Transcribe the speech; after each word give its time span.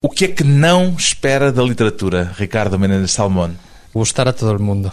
O 0.00 0.08
que 0.08 0.26
é 0.26 0.28
que 0.28 0.44
não 0.44 0.94
espera 0.96 1.50
da 1.50 1.60
literatura, 1.60 2.32
Ricardo 2.38 2.78
Menendez 2.78 3.10
Salmón? 3.10 3.54
Gustar 3.92 4.28
a 4.28 4.32
todo 4.32 4.62
mundo. 4.62 4.92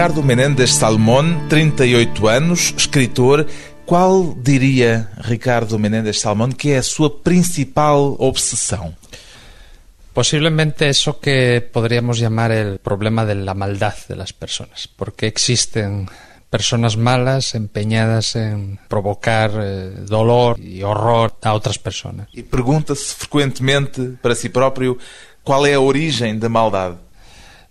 Ricardo 0.00 0.22
Menendez 0.22 0.70
Salmón, 0.70 1.46
38 1.50 2.26
anos, 2.30 2.72
escritor. 2.74 3.46
Qual 3.84 4.34
diria 4.40 5.10
Ricardo 5.18 5.78
Menendez 5.78 6.20
Salmón 6.24 6.56
que 6.56 6.72
é 6.72 6.78
a 6.78 6.82
sua 6.82 7.20
principal 7.20 8.16
obsessão? 8.16 8.96
Posiblemente 10.14 10.88
eso 10.88 11.20
que 11.20 11.60
podríamos 11.60 12.18
llamar 12.18 12.50
el 12.50 12.78
problema 12.78 13.26
de 13.26 13.34
la 13.34 13.52
maldad 13.52 13.92
de 14.08 14.16
las 14.16 14.32
personas, 14.32 14.88
porque 14.88 15.26
existen 15.26 16.08
personas 16.48 16.96
malas 16.96 17.54
empeñadas 17.54 18.36
en 18.36 18.80
provocar 18.88 19.52
eh, 19.60 19.90
dolor 20.08 20.58
y 20.58 20.82
horror 20.82 21.36
a 21.44 21.52
otras 21.52 21.78
personas. 21.78 22.32
E 22.32 22.40
pergunta-se 22.40 23.12
frequentemente 23.12 24.16
para 24.16 24.32
si 24.32 24.48
próprio 24.48 24.96
qual 25.44 25.68
é 25.68 25.74
a 25.76 25.84
origem 25.84 26.40
da 26.40 26.48
maldade. 26.48 27.09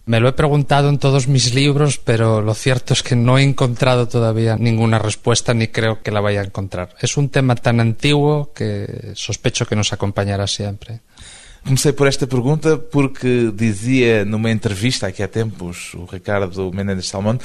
Me 0.09 0.19
lo 0.19 0.27
he 0.27 0.33
preguntado 0.33 0.89
en 0.89 0.97
todos 0.97 1.27
mis 1.27 1.53
libros, 1.53 1.99
pero 1.99 2.41
lo 2.41 2.55
cierto 2.55 2.93
es 2.93 3.03
que 3.03 3.15
no 3.15 3.37
he 3.37 3.43
encontrado 3.43 4.07
todavía 4.07 4.57
ninguna 4.57 4.97
respuesta 4.97 5.53
ni 5.53 5.67
creo 5.67 6.01
que 6.01 6.09
la 6.09 6.19
vaya 6.19 6.41
a 6.41 6.45
encontrar. 6.45 6.95
Es 6.99 7.15
un 7.15 7.29
tema 7.29 7.53
tan 7.53 7.79
antiguo 7.79 8.51
que 8.51 9.11
sospecho 9.13 9.67
que 9.67 9.75
nos 9.75 9.93
acompañará 9.93 10.47
siempre. 10.47 11.01
Comecei 11.63 11.93
por 11.93 12.07
esta 12.07 12.25
pergunta 12.25 12.81
porque 12.81 13.51
dizia 13.53 14.25
numa 14.25 14.49
entrevista 14.49 15.05
aqui 15.05 15.21
há 15.21 15.29
tempos 15.29 15.93
o 15.93 16.09
Ricardo 16.09 16.73
Menendez 16.73 17.05
Salmón 17.05 17.37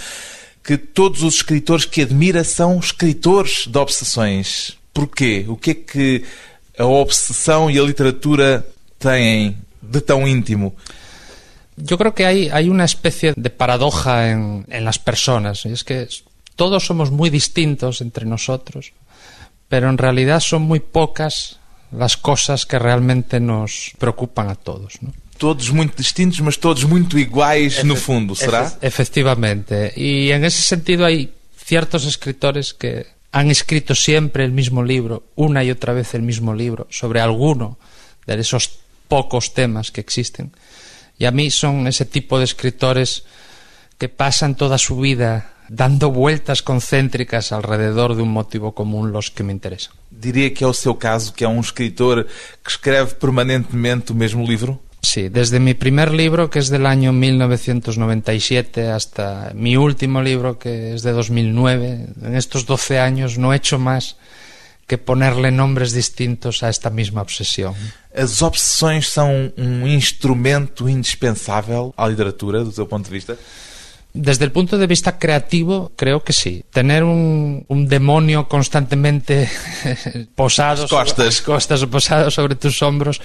que 0.65 0.79
todos 0.79 1.23
os 1.23 1.45
escritores 1.45 1.85
que 1.85 2.01
admira 2.01 2.45
são 2.45 2.81
escritores 2.81 3.69
de 3.69 3.77
obsessões. 3.77 4.79
Porquê? 4.95 5.45
O 5.49 5.61
que 5.61 5.71
é 5.73 5.75
que 5.75 6.25
a 6.79 6.87
obsessão 6.87 7.71
e 7.71 7.79
a 7.79 7.83
literatura 7.83 8.67
têm 8.99 9.55
de 9.83 10.01
tão 10.01 10.27
íntimo? 10.27 10.75
Yo 11.77 11.99
creo 11.99 12.15
que 12.15 12.27
hay, 12.27 12.49
hay 12.51 12.69
una 12.69 12.85
especie 12.85 13.33
de 13.37 13.51
paradoja 13.51 14.31
en, 14.31 14.65
en 14.69 14.85
las 14.85 14.99
personas, 14.99 15.65
y 15.67 15.71
es 15.73 15.83
que 15.85 16.09
todos 16.57 16.87
somos 16.87 17.11
muy 17.11 17.31
distintos 17.31 18.01
entre 18.01 18.27
nosotros, 18.27 18.93
pero 19.69 19.89
en 19.91 19.99
realidad 19.99 20.41
son 20.41 20.63
muy 20.63 20.81
pocas 20.81 21.59
las 21.91 22.17
cosas 22.17 22.65
que 22.67 22.79
realmente 22.79 23.41
nos 23.41 23.93
preocupan 23.99 24.49
a 24.51 24.55
todos. 24.55 25.03
¿no? 25.03 25.13
Todos 25.39 25.73
muito 25.73 25.97
distintos, 25.97 26.41
mas 26.41 26.59
todos 26.59 26.85
muito 26.87 27.19
iguais 27.19 27.83
no 27.85 27.97
fundo, 27.97 28.35
será? 28.37 28.67
Efe- 28.71 28.79
efectivamente. 28.87 29.93
Y 29.97 30.31
en 30.31 30.45
ese 30.45 30.63
sentido 30.63 31.05
hay 31.05 31.35
ciertos 31.57 32.05
escritores 32.07 32.73
que 32.73 33.07
han 33.33 33.51
escrito 33.51 33.97
siempre 33.97 34.45
el 34.45 34.53
mismo 34.53 34.83
libro, 34.85 35.25
una 35.35 35.65
y 35.65 35.71
otra 35.73 35.93
vez 35.93 36.15
el 36.15 36.23
mismo 36.23 36.55
libro, 36.55 36.87
sobre 36.91 37.21
alguno 37.21 37.79
de 38.27 38.39
esos 38.39 38.79
pocos 39.09 39.55
temas 39.55 39.91
que 39.91 40.01
existen. 40.01 40.53
Y 41.19 41.27
a 41.27 41.31
mí 41.31 41.51
son 41.51 41.87
ese 41.87 42.05
tipo 42.05 42.39
de 42.39 42.45
escritores 42.45 43.25
que 43.99 44.09
pasan 44.09 44.57
toda 44.57 44.79
su 44.79 44.99
vida 44.99 45.55
dando 45.69 46.11
vueltas 46.11 46.63
concéntricas 46.63 47.53
alrededor 47.53 48.17
de 48.17 48.23
un 48.23 48.31
motivo 48.31 48.75
común 48.75 49.13
los 49.13 49.31
que 49.31 49.43
me 49.43 49.53
interesan. 49.53 49.95
Diria 50.11 50.53
que 50.53 50.65
é 50.65 50.69
o 50.69 50.75
seu 50.75 50.95
caso, 50.95 51.33
que 51.33 51.45
é 51.45 51.49
um 51.49 51.61
escritor 51.61 52.27
que 52.63 52.71
escreve 52.71 53.15
permanentemente 53.17 54.13
o 54.13 54.15
mesmo 54.15 54.47
livro? 54.47 54.81
Sí, 55.05 55.29
desde 55.29 55.61
mi 55.61 55.75
primer 55.75 56.13
libro, 56.13 56.49
que 56.49 56.59
es 56.59 56.71
del 56.71 56.87
año 56.87 57.13
1997, 57.13 58.89
hasta 58.89 59.53
mi 59.55 59.77
último 59.77 60.23
libro, 60.23 60.59
que 60.59 60.95
es 60.95 61.03
de 61.03 61.13
2009, 61.13 62.07
en 62.23 62.35
estos 62.35 62.65
12 62.65 62.99
años 62.99 63.37
no 63.37 63.53
he 63.53 63.57
hecho 63.57 63.79
más 63.79 64.17
que 64.87 64.99
ponerle 64.99 65.51
nombres 65.51 65.93
distintos 65.93 66.63
a 66.63 66.69
esta 66.69 66.91
misma 66.91 67.23
obsesión. 67.23 67.75
As 68.15 68.43
obsessões 68.43 69.09
são 69.09 69.53
um 69.57 69.87
instrumento 69.87 70.89
indispensável 70.89 71.95
à 71.97 72.07
literatura, 72.07 72.63
do 72.63 72.73
seu 72.73 72.87
ponto 72.87 73.07
de 73.07 73.11
vista? 73.11 73.39
Desde 74.17 74.45
el 74.45 74.53
punto 74.53 74.79
de 74.79 74.87
vista 74.87 75.19
creativo, 75.19 75.91
creo 75.97 76.23
que 76.23 76.33
sí. 76.33 76.63
Tener 76.71 77.03
un, 77.03 77.65
un 77.67 77.89
demonio 77.89 78.47
constantemente 78.47 79.51
posado 80.37 80.87
costas. 80.87 81.35
sobre, 81.35 81.45
costas 81.45 81.83
o 81.83 81.91
posado 81.91 82.31
sobre 82.31 82.55
tus 82.55 82.81
hombros 82.83 83.21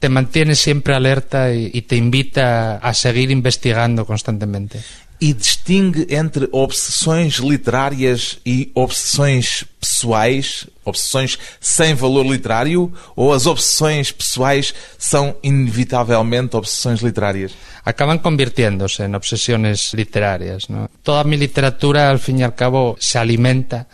te 0.00 0.08
mantiene 0.08 0.54
siempre 0.54 0.94
alerta 0.94 1.52
y, 1.52 1.70
y 1.74 1.82
te 1.82 1.96
invita 1.96 2.76
a 2.76 2.94
seguir 2.94 3.30
investigando 3.30 4.06
constantemente. 4.06 4.80
E 5.20 5.32
distingue 5.32 6.06
entre 6.10 6.48
obsessões 6.52 7.38
literárias 7.38 8.38
e 8.44 8.70
obsessões 8.74 9.64
pessoais, 9.80 10.66
obsessões 10.84 11.38
sem 11.60 11.94
valor 11.94 12.26
literário, 12.26 12.92
ou 13.16 13.32
as 13.32 13.46
obsessões 13.46 14.12
pessoais 14.12 14.74
são 14.98 15.36
inevitavelmente 15.42 16.56
obsessões 16.56 17.00
literárias? 17.00 17.52
acaban 17.84 18.18
convirtiéndose 18.18 19.04
en 19.04 19.14
obsesiones 19.14 19.92
literarias. 19.94 20.70
¿no? 20.70 20.90
Toda 21.02 21.24
mi 21.24 21.36
literatura, 21.36 22.10
al 22.10 22.18
fin 22.18 22.40
y 22.40 22.42
al 22.42 22.54
cabo, 22.54 22.96
se 22.98 23.18
alimenta 23.18 23.86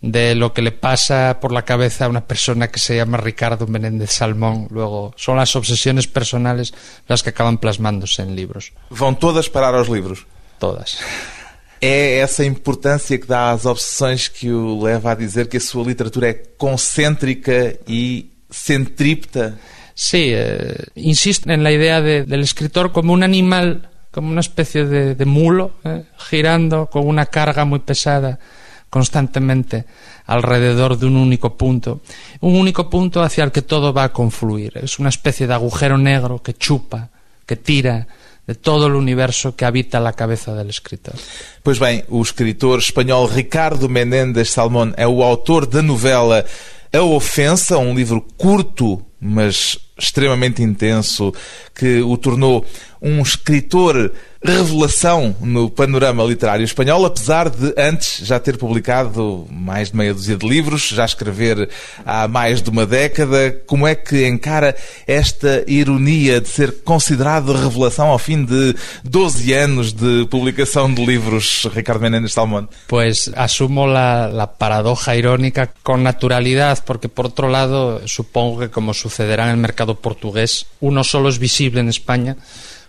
de 0.00 0.34
lo 0.34 0.52
que 0.52 0.62
le 0.62 0.72
pasa 0.72 1.38
por 1.40 1.52
la 1.52 1.64
cabeza 1.64 2.04
a 2.04 2.08
una 2.08 2.26
persona 2.26 2.68
que 2.68 2.78
se 2.78 2.96
llama 2.96 3.16
Ricardo 3.16 3.66
Menéndez 3.66 4.12
Salmón. 4.12 4.68
Luego, 4.70 5.12
son 5.16 5.36
las 5.36 5.56
obsesiones 5.56 6.06
personales 6.06 6.72
las 7.08 7.22
que 7.22 7.30
acaban 7.30 7.58
plasmándose 7.58 8.22
en 8.22 8.36
libros. 8.36 8.72
Vão 8.90 9.16
todas 9.18 9.50
parar 9.50 9.74
aos 9.74 9.88
livros. 9.88 10.26
Todas. 10.58 10.98
É 11.80 12.18
essa 12.18 12.44
importância 12.44 13.18
que 13.18 13.26
dá 13.26 13.50
às 13.50 13.66
obsessões 13.66 14.28
que 14.28 14.50
o 14.50 14.82
leva 14.82 15.12
a 15.12 15.14
dizer 15.14 15.48
que 15.48 15.58
a 15.58 15.60
sua 15.60 15.84
literatura 15.84 16.30
é 16.30 16.34
concêntrica 16.56 17.78
e 17.86 18.30
centrípeta? 18.50 19.58
Sí, 19.94 20.30
eh, 20.32 20.74
insisto 20.94 21.50
en 21.50 21.62
la 21.62 21.70
idea 21.72 22.00
de- 22.00 22.24
del 22.24 22.40
escritor 22.40 22.92
como 22.92 23.12
un 23.12 23.22
animal, 23.22 23.90
como 24.10 24.30
una 24.30 24.40
especie 24.40 24.84
de, 24.86 25.14
de 25.14 25.24
mulo, 25.26 25.72
eh, 25.84 26.04
girando 26.30 26.86
con 26.86 27.06
una 27.06 27.26
carga 27.26 27.64
muy 27.64 27.80
pesada 27.80 28.38
constantemente 28.88 29.84
alrededor 30.26 30.96
de 30.98 31.06
un 31.06 31.16
único 31.16 31.56
punto. 31.56 32.00
Un 32.40 32.56
único 32.56 32.88
punto 32.88 33.22
hacia 33.22 33.44
el 33.44 33.52
que 33.52 33.62
todo 33.62 33.92
va 33.92 34.04
a 34.04 34.12
confluir. 34.12 34.72
Es 34.82 34.98
una 34.98 35.10
especie 35.10 35.46
de 35.46 35.54
agujero 35.54 35.98
negro 35.98 36.42
que 36.42 36.54
chupa, 36.54 37.10
que 37.44 37.56
tira 37.56 38.06
de 38.46 38.54
todo 38.54 38.86
el 38.86 38.94
universo 38.94 39.56
que 39.56 39.64
habita 39.64 39.98
la 39.98 40.12
cabeza 40.12 40.54
del 40.54 40.70
escritor. 40.70 41.14
Pois 41.62 41.78
bem, 41.78 42.04
o 42.08 42.22
escritor 42.22 42.78
espanhol 42.78 43.28
Ricardo 43.28 43.88
Menendez 43.88 44.50
Salmón 44.50 44.94
é 44.96 45.06
o 45.06 45.22
autor 45.22 45.66
da 45.66 45.82
novela 45.82 46.46
A 46.92 47.02
Ofensa, 47.02 47.76
um 47.78 47.94
livro 47.94 48.24
curto, 48.36 49.04
mas 49.26 49.78
extremamente 49.98 50.62
intenso, 50.62 51.32
que 51.74 52.00
o 52.00 52.16
tornou 52.16 52.64
um 53.00 53.20
escritor 53.22 54.12
revelação 54.44 55.34
no 55.40 55.68
panorama 55.68 56.22
literário 56.22 56.64
espanhol, 56.64 57.04
apesar 57.04 57.50
de 57.50 57.74
antes 57.76 58.24
já 58.24 58.38
ter 58.38 58.56
publicado 58.56 59.46
mais 59.50 59.90
de 59.90 59.96
meia 59.96 60.14
dúzia 60.14 60.36
de 60.36 60.46
livros, 60.48 60.88
já 60.88 61.04
escrever 61.04 61.68
há 62.04 62.28
mais 62.28 62.62
de 62.62 62.70
uma 62.70 62.86
década. 62.86 63.50
Como 63.66 63.86
é 63.86 63.94
que 63.94 64.26
encara 64.26 64.76
esta 65.06 65.64
ironia 65.66 66.40
de 66.40 66.48
ser 66.48 66.82
considerado 66.84 67.52
revelação 67.52 68.08
ao 68.08 68.18
fim 68.18 68.44
de 68.44 68.74
12 69.04 69.52
anos 69.52 69.92
de 69.92 70.26
publicação 70.30 70.92
de 70.92 71.04
livros, 71.04 71.66
Ricardo 71.74 72.02
Menendez 72.02 72.32
Salmón? 72.32 72.68
Pues 72.86 73.30
asumo 73.34 73.86
la, 73.86 74.28
la 74.28 74.52
paradoja 74.52 75.16
irónica 75.16 75.72
con 75.82 76.02
naturalidad, 76.02 76.84
porque 76.84 77.08
por 77.08 77.26
otro 77.26 77.48
lado, 77.48 78.06
supongo 78.06 78.60
que 78.60 78.68
como 78.68 78.94
sucederá 79.16 79.44
en 79.44 79.50
el 79.52 79.56
mercado 79.56 79.94
portugués, 79.94 80.66
uno 80.80 81.02
solo 81.02 81.30
es 81.30 81.38
visible 81.38 81.80
en 81.80 81.88
España 81.88 82.36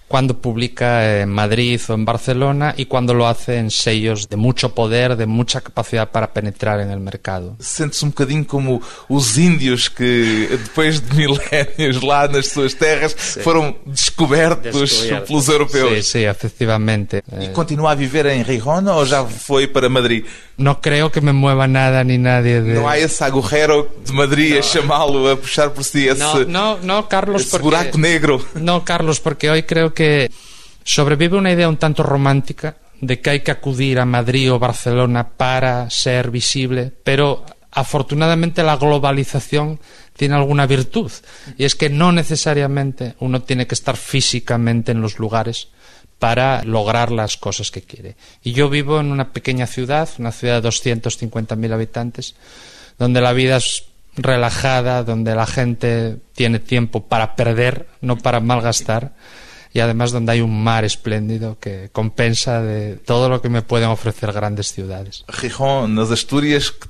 cuando 0.07 0.39
publica 0.39 1.19
en 1.21 1.29
Madrid 1.29 1.81
o 1.89 1.93
en 1.93 2.05
Barcelona 2.05 2.73
y 2.77 2.85
cuando 2.85 3.13
lo 3.13 3.27
hace 3.27 3.57
en 3.57 3.69
sellos 3.69 4.29
de 4.29 4.37
mucho 4.37 4.73
poder, 4.73 5.17
de 5.17 5.25
mucha 5.25 5.59
capacidad 5.59 6.09
para 6.09 6.31
penetrar 6.31 6.79
en 6.79 6.91
el 6.91 6.99
mercado. 7.01 7.57
Sente-se 7.59 8.05
um 8.05 8.09
bocadinho 8.09 8.45
como 8.47 8.81
os 9.09 9.37
índios 9.37 9.89
que, 9.89 10.47
depois 10.49 11.01
de 11.01 11.13
milénios 11.13 12.01
lá 12.01 12.27
nas 12.29 12.47
suas 12.47 12.73
terras, 12.73 13.13
foram 13.43 13.75
descobertos, 13.85 15.07
pelos 15.27 15.49
europeus. 15.49 16.05
Sí, 16.05 16.19
sí, 16.19 16.25
efectivamente. 16.25 17.21
E 17.29 17.45
Eh, 17.45 17.49
continua 17.49 17.91
a 17.91 17.95
viver 17.95 18.27
em 18.27 18.43
Rijona 18.43 18.95
ou 18.95 19.05
já 19.05 19.25
foi 19.25 19.67
para 19.67 19.89
Madrid? 19.89 20.23
No 20.57 20.81
creo 20.81 21.11
que 21.11 21.21
me 21.21 21.33
mueva 21.33 21.67
nada 21.67 22.03
ni 22.03 22.17
nadie 22.17 22.61
de... 22.61 22.73
Não 22.73 22.87
há 22.87 22.97
esse 22.97 23.23
agujero 23.23 23.87
de 24.03 24.11
Madrid 24.11 24.57
a 24.57 24.61
chamá-lo, 24.61 25.29
a 25.29 25.37
puxar 25.37 25.69
por 25.69 25.83
si 25.83 26.07
esse, 26.07 26.19
No, 26.19 26.45
no, 26.45 26.77
no, 26.81 27.07
Carlos, 27.07 27.43
esse 27.43 27.51
porque... 27.51 27.63
buraco 27.63 27.97
negro. 27.97 28.41
No, 28.55 28.83
Carlos, 28.83 29.19
porque 29.19 29.49
hoy 29.49 29.63
creo 29.63 29.93
que 29.93 30.31
sobrevive 30.83 31.37
una 31.37 31.51
idea 31.51 31.69
un 31.69 31.77
tanto 31.77 32.01
romántica 32.01 32.77
de 33.01 33.21
que 33.21 33.29
hay 33.29 33.39
que 33.41 33.51
acudir 33.51 33.99
a 33.99 34.05
Madrid 34.05 34.51
o 34.51 34.57
Barcelona 34.57 35.29
para 35.29 35.89
ser 35.91 36.31
visible, 36.31 36.91
pero 37.03 37.45
afortunadamente 37.71 38.63
la 38.63 38.77
globalización 38.77 39.79
tiene 40.15 40.33
alguna 40.33 40.65
virtud 40.65 41.11
y 41.57 41.65
es 41.65 41.75
que 41.75 41.91
no 41.91 42.11
necesariamente 42.11 43.13
uno 43.19 43.43
tiene 43.43 43.67
que 43.67 43.75
estar 43.75 43.95
físicamente 43.95 44.91
en 44.91 45.01
los 45.01 45.19
lugares 45.19 45.67
para 46.19 46.63
lograr 46.63 47.11
las 47.11 47.37
cosas 47.37 47.71
que 47.71 47.81
quiere. 47.81 48.15
Y 48.43 48.53
yo 48.53 48.69
vivo 48.69 48.99
en 48.99 49.11
una 49.11 49.31
pequeña 49.31 49.67
ciudad, 49.67 50.09
una 50.17 50.31
ciudad 50.31 50.61
de 50.61 50.69
250.000 50.69 51.71
habitantes, 51.71 52.35
donde 52.97 53.21
la 53.21 53.33
vida 53.33 53.57
es 53.57 53.85
relajada, 54.15 55.03
donde 55.03 55.35
la 55.35 55.45
gente 55.45 56.17
tiene 56.33 56.59
tiempo 56.59 57.05
para 57.05 57.35
perder, 57.35 57.87
no 58.01 58.17
para 58.17 58.39
malgastar, 58.39 59.13
y 59.73 59.79
además 59.79 60.11
donde 60.11 60.31
hay 60.31 60.41
un 60.41 60.63
mar 60.63 60.85
espléndido 60.85 61.59
que 61.59 61.89
compensa 61.91 62.61
de 62.61 62.95
todo 62.95 63.29
lo 63.29 63.41
que 63.41 63.49
me 63.49 63.61
pueden 63.61 63.89
ofrecer 63.89 64.31
grandes 64.33 64.73
ciudades. 64.73 65.23
Gijón, 65.31 65.93
nas 65.93 66.09
Astúrias, 66.09 66.71
que 66.71 66.87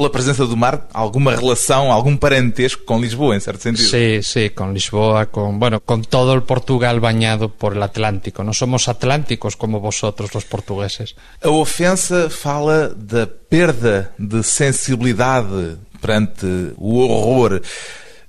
pela 0.00 0.10
presença 0.10 0.46
do 0.46 0.56
mar, 0.56 0.88
alguma 0.94 1.36
relação, 1.36 1.92
algum 1.92 2.16
parentesco 2.16 2.84
com 2.84 2.98
Lisboa, 2.98 3.36
em 3.36 3.40
certo 3.40 3.62
sentido. 3.62 3.86
Sí, 3.86 4.22
sí, 4.22 4.48
con 4.48 4.72
Lisboa, 4.72 5.26
con 5.26 5.58
bueno, 5.58 5.80
con 5.80 6.02
todo 6.02 6.32
el 6.32 6.42
Portugal 6.42 7.00
bañado 7.00 7.50
por 7.50 7.76
el 7.76 7.82
Atlántico. 7.82 8.42
No 8.42 8.54
somos 8.54 8.88
atlánticos 8.88 9.56
como 9.56 9.78
vosotros 9.78 10.32
los 10.32 10.46
portugueses. 10.46 11.14
A 11.42 11.50
ofensa 11.50 12.30
fala 12.30 12.88
da 12.96 13.26
perda 13.26 14.14
de 14.16 14.42
sensibilidade 14.42 15.76
perante 16.00 16.72
o 16.78 17.04
horror. 17.04 17.60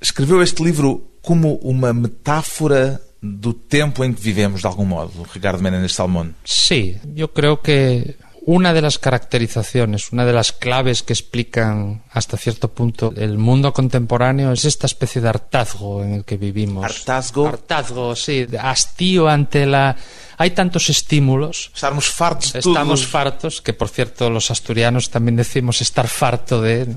Escreveu 0.02 0.42
este 0.42 0.62
livro 0.62 1.16
como 1.22 1.56
uma 1.64 1.94
metáfora 1.94 3.00
do 3.24 3.54
tempo 3.54 4.04
em 4.04 4.12
que 4.12 4.22
vivemos, 4.22 4.60
de 4.60 4.68
algum 4.68 4.84
modo, 4.84 5.26
Ricardo 5.34 5.64
Menéndez 5.64 5.94
Salmón. 5.94 6.36
Sí, 6.44 6.98
yo 7.16 7.32
creo 7.32 7.62
que 7.62 8.18
una 8.44 8.74
de 8.74 8.82
las 8.82 8.98
caracterizaciones, 8.98 10.12
una 10.12 10.26
de 10.26 10.34
las 10.34 10.52
claves 10.52 11.04
que 11.04 11.14
explican 11.14 12.04
hasta 12.12 12.38
cierto 12.38 12.70
punto 12.70 13.14
el 13.16 13.38
mundo 13.38 13.72
contemporáneo 13.72 14.52
es 14.52 14.66
esta 14.66 14.88
especie 14.88 15.22
de 15.22 15.30
hartazgo 15.30 16.04
en 16.04 16.14
el 16.14 16.26
que 16.26 16.38
vivimos. 16.38 16.84
Hartazgo? 16.84 17.48
Hartazgo, 17.48 18.16
sí, 18.16 18.48
hastío 18.60 19.30
ante 19.30 19.68
la... 19.68 19.96
Hay 20.38 20.52
tantos 20.52 20.90
estímulos 20.90 21.70
Estarmos 21.76 22.08
fartos. 22.08 22.56
Estamos 22.56 23.06
fartos, 23.06 23.62
que 23.62 23.74
por 23.74 23.90
cierto 23.90 24.28
los 24.32 24.50
asturianos 24.50 25.12
también 25.12 25.36
decimos 25.36 25.82
estar 25.82 26.08
farto 26.08 26.62
de... 26.64 26.88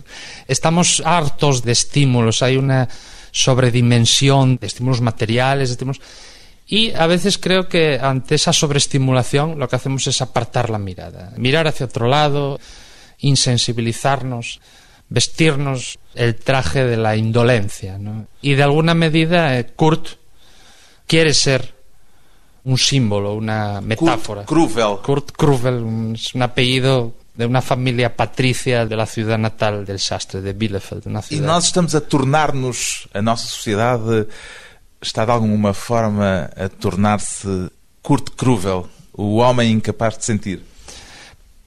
Estamos 0.49 1.03
hartos 1.05 1.63
de 1.63 1.73
estímulos, 1.73 2.43
hay 2.43 2.57
una 2.57 2.89
sobredimensión 3.33 4.57
de 4.57 4.67
estímulos 4.67 5.03
materiales, 5.03 5.69
de 5.69 5.73
estímulos... 5.73 6.01
Y 6.67 6.93
a 6.93 7.07
veces 7.07 7.37
creo 7.39 7.69
que 7.69 7.99
ante 8.01 8.37
esa 8.37 8.53
sobreestimulación 8.53 9.59
lo 9.59 9.69
que 9.69 9.77
hacemos 9.77 10.07
es 10.07 10.23
apartar 10.23 10.71
la 10.71 10.79
mirada, 10.79 11.33
mirar 11.37 11.67
hacia 11.67 11.87
otro 11.87 12.09
lado, 12.09 12.59
insensibilizarnos, 13.19 14.61
vestirnos 15.09 15.99
el 16.15 16.37
traje 16.37 16.85
de 16.85 16.97
la 16.97 17.17
indolencia. 17.17 17.99
¿no? 17.99 18.27
Y 18.41 18.55
de 18.55 18.63
alguna 18.63 18.95
medida 18.95 19.59
eh, 19.59 19.67
Kurt 19.77 20.09
quiere 21.07 21.35
ser 21.35 21.75
un 22.65 22.79
símbolo, 22.79 23.35
una 23.35 23.81
metáfora. 23.83 24.45
Kurt 24.47 24.73
Kruvel. 24.73 24.97
Kurt 25.03 25.31
Kruvel 25.33 25.75
un- 25.83 26.15
es 26.15 26.35
un 26.35 26.43
apellido 26.43 27.13
de 27.35 27.45
una 27.47 27.61
familia 27.61 28.17
patricia 28.17 28.87
de 28.87 28.97
la 28.97 29.05
ciudad 29.07 29.37
natal 29.37 29.85
del 29.85 29.99
sastre, 29.99 30.41
de 30.41 30.53
Bielefeld. 30.55 31.07
Una 31.09 31.19
E 31.21 31.23
ciudad. 31.23 31.47
nós 31.47 31.67
estamos 31.67 31.95
a 31.95 32.01
tornar-nos, 32.01 33.09
a 33.13 33.21
nossa 33.21 33.47
sociedade 33.49 34.29
está 35.05 35.27
de 35.27 35.33
alguma 35.33 35.73
forma 35.75 36.51
a 36.57 36.69
tornar-se 36.69 37.69
Kurt 38.03 38.35
Kruvel, 38.37 38.85
o 39.13 39.37
homem 39.39 39.71
incapaz 39.71 40.17
de 40.17 40.23
sentir. 40.23 40.65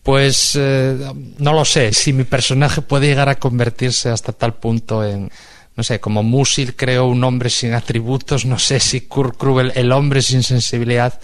Pues 0.03 0.55
eh, 0.55 0.97
no 1.37 1.53
lo 1.53 1.65
sé, 1.65 1.93
si 1.93 2.13
mi 2.13 2.23
personaje 2.23 2.81
puede 2.81 3.07
llegar 3.07 3.29
a 3.29 3.35
convertirse 3.35 4.09
hasta 4.09 4.31
tal 4.31 4.53
punto 4.53 5.03
en, 5.03 5.29
no 5.75 5.83
sé, 5.83 5.99
como 5.99 6.23
Musil 6.23 6.75
creó 6.75 7.05
un 7.05 7.23
hombre 7.23 7.49
sin 7.49 7.73
atributos, 7.73 8.45
no 8.45 8.57
sé 8.57 8.79
si 8.79 9.01
Kurt 9.01 9.37
Kruvel, 9.37 9.71
el 9.75 9.91
hombre 9.91 10.21
sin 10.21 10.43
sensibilidad, 10.43 11.19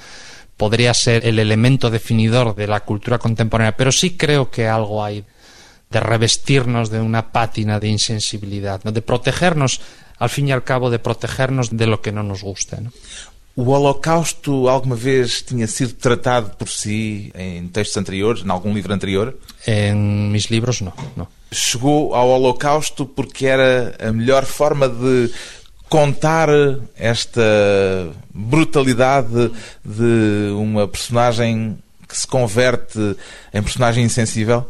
podría 0.57 0.93
ser 0.93 1.25
el 1.25 1.39
elemento 1.39 1.89
definidor 1.89 2.55
de 2.55 2.67
la 2.67 2.81
cultura 2.81 3.17
contemporánea, 3.17 3.75
pero 3.75 3.91
sí 3.91 4.17
creo 4.17 4.51
que 4.51 4.67
algo 4.67 5.03
hay 5.03 5.23
de 5.89 5.99
revestirnos 5.99 6.89
de 6.89 6.99
una 6.99 7.31
pátina 7.31 7.79
de 7.79 7.87
insensibilidad, 7.87 8.81
de 8.83 9.01
protegernos, 9.01 9.79
al 10.19 10.29
fin 10.29 10.47
y 10.47 10.51
al 10.51 10.63
cabo, 10.63 10.89
de 10.89 10.99
protegernos 10.99 11.75
de 11.75 11.87
lo 11.87 12.01
que 12.01 12.11
no 12.11 12.23
nos 12.23 12.43
gusta. 12.43 12.79
¿no? 12.79 12.91
O 13.55 13.63
Holocausto 13.69 14.69
alguma 14.69 14.95
vez 14.95 15.45
tinha 15.45 15.67
sido 15.67 15.93
tratado 15.93 16.57
por 16.57 16.69
si 16.69 17.31
em 17.35 17.67
textos 17.67 17.97
anteriores, 17.97 18.43
em 18.43 18.49
algum 18.49 18.73
livro 18.73 18.93
anterior? 18.93 19.37
En 19.67 20.31
mis 20.31 20.49
libros 20.49 20.81
no, 20.81 20.93
no. 21.15 21.27
Chegou 21.51 22.15
ao 22.15 22.29
Holocausto 22.29 23.05
porque 23.05 23.45
era 23.45 23.95
a 23.99 24.11
melhor 24.11 24.45
forma 24.45 24.89
de 24.89 25.31
contar 25.87 26.49
esta 26.95 28.11
brutalidade 28.33 29.51
de 29.85 30.51
uma 30.57 30.87
personagem 30.87 31.77
que 32.09 32.17
se 32.17 32.25
converte 32.25 33.15
em 33.53 33.61
personagem 33.61 34.03
insensível? 34.03 34.65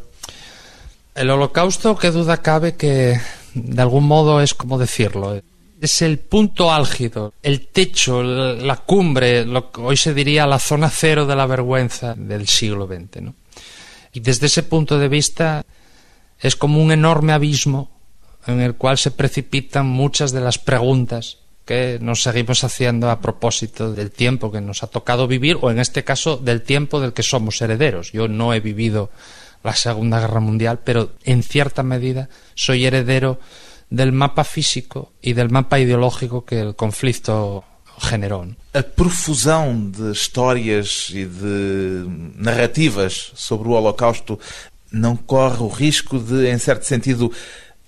El 1.16 1.30
holocausto, 1.30 1.96
que 1.96 2.12
duda 2.12 2.38
cabe 2.38 2.74
que 2.74 3.20
de 3.54 3.82
algún 3.82 4.06
modo 4.06 4.42
es 4.42 4.54
como 4.54 4.78
decirlo. 4.78 5.42
Es 5.82 6.02
el 6.02 6.20
punto 6.20 6.72
álgido, 6.72 7.34
el 7.44 7.68
techo, 7.68 8.24
la 8.24 8.78
cumbre, 8.78 9.46
lo 9.46 9.72
que 9.72 9.82
hoy 9.82 9.98
se 9.98 10.14
diría 10.14 10.48
la 10.48 10.60
zona 10.60 10.90
cero 10.90 11.26
de 11.26 11.36
la 11.36 11.46
vergüenza 11.46 12.16
del 12.16 12.48
siglo 12.48 12.88
XX. 12.88 13.34
Y 14.14 14.20
desde 14.22 14.46
ese 14.46 14.64
punto 14.64 14.98
de 14.98 15.10
vista 15.10 15.66
es 16.40 16.56
como 16.56 16.82
un 16.82 16.92
enorme 16.92 17.34
abismo 17.34 17.92
en 18.48 18.62
el 18.62 18.76
cual 18.76 18.98
se 18.98 19.12
precipitan 19.12 19.86
muchas 19.86 20.32
de 20.32 20.42
las 20.42 20.58
preguntas 20.58 21.40
que 21.66 21.98
nos 22.02 22.22
seguimos 22.24 22.64
haciendo 22.64 23.10
a 23.10 23.22
propósito 23.22 23.94
del 23.94 24.12
tiempo 24.12 24.52
que 24.52 24.62
nos 24.62 24.84
ha 24.84 24.88
tocado 24.88 25.28
vivir 25.28 25.58
o 25.62 25.72
en 25.72 25.80
este 25.80 26.04
caso 26.04 26.38
del 26.38 26.62
tiempo 26.62 27.00
del 27.00 27.14
que 27.14 27.24
somos 27.24 27.62
herederos. 27.62 28.12
Yo 28.12 28.28
no 28.28 28.54
he 28.54 28.60
vivido 28.60 29.10
la 29.64 29.76
Segunda 29.76 30.20
Guerra 30.20 30.40
Mundial, 30.40 30.80
pero 30.84 31.12
en 31.24 31.42
cierta 31.44 31.84
medida 31.84 32.30
soy 32.54 32.86
heredero 32.86 33.40
del 33.90 34.12
mapa 34.12 34.44
físico 34.44 35.14
y 35.22 35.34
del 35.34 35.50
mapa 35.50 35.80
ideológico 35.80 36.46
que 36.46 36.60
el 36.60 36.76
conflicto 36.76 37.64
generó. 38.00 38.46
A 38.74 38.82
profusão 38.82 39.90
de 39.90 40.12
histórias 40.12 41.12
e 41.14 41.26
de 41.26 42.06
narrativas 42.36 43.32
sobre 43.36 43.70
o 43.70 43.72
Holocausto 43.72 44.40
não 44.92 45.16
corre 45.16 45.64
o 45.64 45.68
risco 45.68 46.20
de, 46.20 46.50
em 46.50 46.58
certo 46.58 46.86
sentido, 46.86 47.32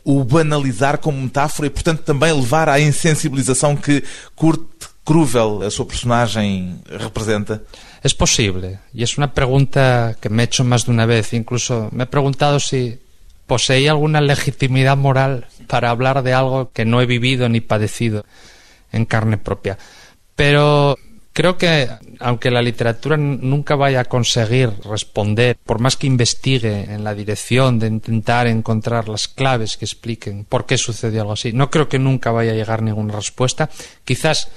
o 0.03 0.23
banalizar 0.23 1.00
como 1.00 1.19
metáfora 1.19 1.67
e, 1.67 1.71
portanto, 1.71 2.03
também 2.03 2.31
levar 2.31 2.69
à 2.69 2.79
insensibilização 2.79 3.75
que 3.75 4.03
Kurt 4.35 4.61
Kruvel, 5.05 5.63
a 5.63 5.69
sua 5.69 5.88
personagem, 5.88 6.81
representa? 6.89 7.62
Es 8.03 8.15
posible, 8.15 8.79
y 8.93 9.03
es 9.03 9.17
una 9.17 9.33
pregunta 9.33 10.17
que 10.19 10.29
me 10.29 10.43
he 10.43 10.45
hecho 10.45 10.63
más 10.63 10.85
de 10.85 10.91
una 10.91 11.05
vez. 11.05 11.33
Incluso 11.33 11.89
me 11.91 12.03
he 12.03 12.07
preguntado 12.07 12.59
si 12.59 13.00
poseía 13.45 13.91
alguna 13.91 14.19
legitimidad 14.19 14.97
moral 14.97 15.45
para 15.67 15.91
hablar 15.91 16.24
de 16.24 16.33
algo 16.33 16.71
que 16.74 16.85
no 16.85 17.01
he 17.01 17.05
vivido 17.05 17.47
ni 17.50 17.62
padecido 17.62 18.25
en 18.91 19.05
carne 19.05 19.38
propia. 19.38 19.77
Pero 20.35 20.97
creo 21.33 21.57
que, 21.57 21.88
aunque 22.19 22.50
la 22.50 22.62
literatura 22.62 23.17
nunca 23.17 23.75
vaya 23.75 24.01
a 24.01 24.05
conseguir 24.05 24.71
responder, 24.83 25.57
por 25.63 25.79
más 25.79 25.97
que 25.97 26.07
investigue 26.07 26.91
en 26.91 27.03
la 27.03 27.13
dirección 27.13 27.77
de 27.77 27.88
intentar 27.88 28.47
encontrar 28.47 29.07
las 29.07 29.27
claves 29.27 29.77
que 29.77 29.85
expliquen 29.85 30.45
por 30.45 30.65
qué 30.65 30.77
sucedió 30.77 31.21
algo 31.21 31.33
así, 31.33 31.53
no 31.53 31.69
creo 31.69 31.88
que 31.88 32.00
nunca 32.00 32.31
vaya 32.31 32.53
a 32.53 32.55
llegar 32.55 32.81
ninguna 32.81 33.15
respuesta. 33.15 33.69
Quizás 34.03 34.50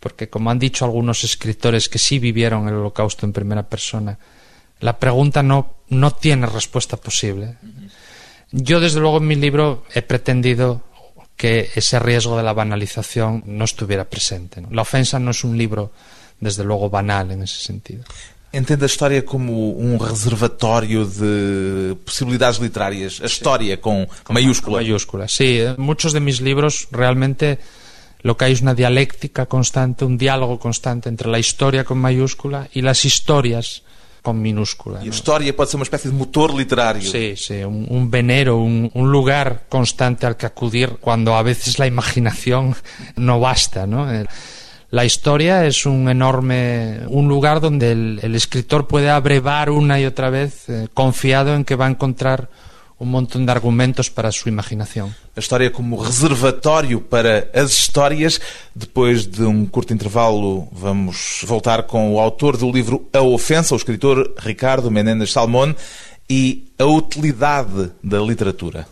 porque 0.00 0.28
como 0.28 0.50
han 0.50 0.58
dicho 0.58 0.84
algunos 0.84 1.22
escritores 1.24 1.88
que 1.88 1.98
sí 1.98 2.18
vivieron 2.18 2.66
el 2.66 2.74
holocausto 2.74 3.26
en 3.26 3.32
primera 3.32 3.62
persona, 3.68 4.18
la 4.80 4.98
pregunta 4.98 5.42
no, 5.42 5.74
no 5.90 6.10
tiene 6.12 6.46
respuesta 6.46 6.96
posible. 6.96 7.56
Yo, 8.50 8.80
desde 8.80 8.98
luego, 8.98 9.18
en 9.18 9.26
mi 9.26 9.36
libro 9.36 9.84
he 9.94 10.02
pretendido 10.02 10.82
que 11.36 11.70
ese 11.74 11.98
riesgo 11.98 12.36
de 12.36 12.42
la 12.42 12.52
banalización 12.52 13.44
no 13.46 13.64
estuviera 13.64 14.04
presente. 14.04 14.62
La 14.70 14.82
ofensa 14.82 15.18
no 15.18 15.30
es 15.30 15.44
un 15.44 15.56
libro, 15.56 15.92
desde 16.40 16.64
luego, 16.64 16.90
banal 16.90 17.30
en 17.30 17.42
ese 17.42 17.62
sentido. 17.62 18.04
Entende 18.52 18.84
a 18.84 18.90
história 18.90 19.24
como 19.24 19.70
um 19.70 19.96
reservatório 19.96 21.06
de 21.06 21.94
possibilidades 22.04 22.58
literárias. 22.58 23.20
A 23.22 23.26
história 23.26 23.80
com 23.80 24.08
maiúscula. 24.28 24.78
Mayúscula, 24.78 25.28
sí. 25.28 25.60
eh, 25.60 25.74
Muchos 25.78 26.12
de 26.12 26.18
mis 26.18 26.40
libros 26.40 26.88
realmente 26.90 27.60
lo 28.22 28.36
que 28.36 28.46
hay 28.46 28.52
es 28.52 28.62
una 28.62 28.74
dialéctica 28.74 29.46
constante, 29.46 30.04
un 30.04 30.18
diálogo 30.18 30.58
constante 30.58 31.08
entre 31.08 31.28
la 31.28 31.38
historia 31.38 31.84
con 31.84 31.98
mayúscula 31.98 32.68
y 32.72 32.82
las 32.82 33.04
historias 33.04 33.82
con 34.22 34.40
minúscula. 34.42 35.00
E 35.00 35.08
a 35.08 35.08
história 35.08 35.56
pode 35.56 35.70
ser 35.70 35.76
uma 35.80 35.88
espécie 35.88 36.10
de 36.10 36.16
motor 36.16 36.52
literário. 36.52 37.08
Sí, 37.08 37.34
sí, 37.36 37.64
un, 37.64 37.86
un 37.88 38.10
venero, 38.10 38.58
un, 38.58 38.90
un, 38.92 39.10
lugar 39.10 39.64
constante 39.68 40.26
al 40.26 40.36
que 40.36 40.44
acudir 40.44 41.00
cuando 41.00 41.36
a 41.36 41.42
veces 41.42 41.78
la 41.78 41.86
imaginación 41.86 42.76
no 43.16 43.40
basta, 43.40 43.86
¿no? 43.86 44.06
La 44.90 45.04
historia 45.04 45.64
es 45.66 45.86
un 45.86 46.08
enorme, 46.08 47.00
un 47.06 47.28
lugar 47.28 47.60
donde 47.60 47.92
el, 47.92 48.20
el 48.22 48.34
escritor 48.34 48.88
puede 48.88 49.08
abrevar 49.08 49.70
una 49.70 50.00
y 50.00 50.04
otra 50.04 50.30
vez, 50.30 50.68
eh, 50.68 50.88
confiado 50.92 51.54
en 51.54 51.64
que 51.64 51.76
va 51.76 51.86
a 51.86 51.90
encontrar 51.90 52.50
um 53.00 53.06
montão 53.06 53.42
de 53.42 53.50
argumentos 53.50 54.10
para 54.10 54.28
a 54.28 54.32
sua 54.32 54.50
imaginação. 54.50 55.12
A 55.34 55.40
história 55.40 55.70
como 55.70 55.96
reservatório 55.96 57.00
para 57.00 57.50
as 57.54 57.70
histórias. 57.70 58.38
Depois 58.76 59.26
de 59.26 59.42
um 59.42 59.64
curto 59.64 59.94
intervalo, 59.94 60.68
vamos 60.70 61.42
voltar 61.46 61.84
com 61.84 62.14
o 62.14 62.20
autor 62.20 62.58
do 62.58 62.70
livro 62.70 63.08
A 63.12 63.22
Ofensa, 63.22 63.74
o 63.74 63.76
escritor 63.78 64.34
Ricardo 64.38 64.90
Menendez 64.90 65.32
Salmón, 65.32 65.74
e 66.28 66.72
a 66.78 66.84
utilidade 66.84 67.90
da 68.04 68.20
literatura. 68.20 68.86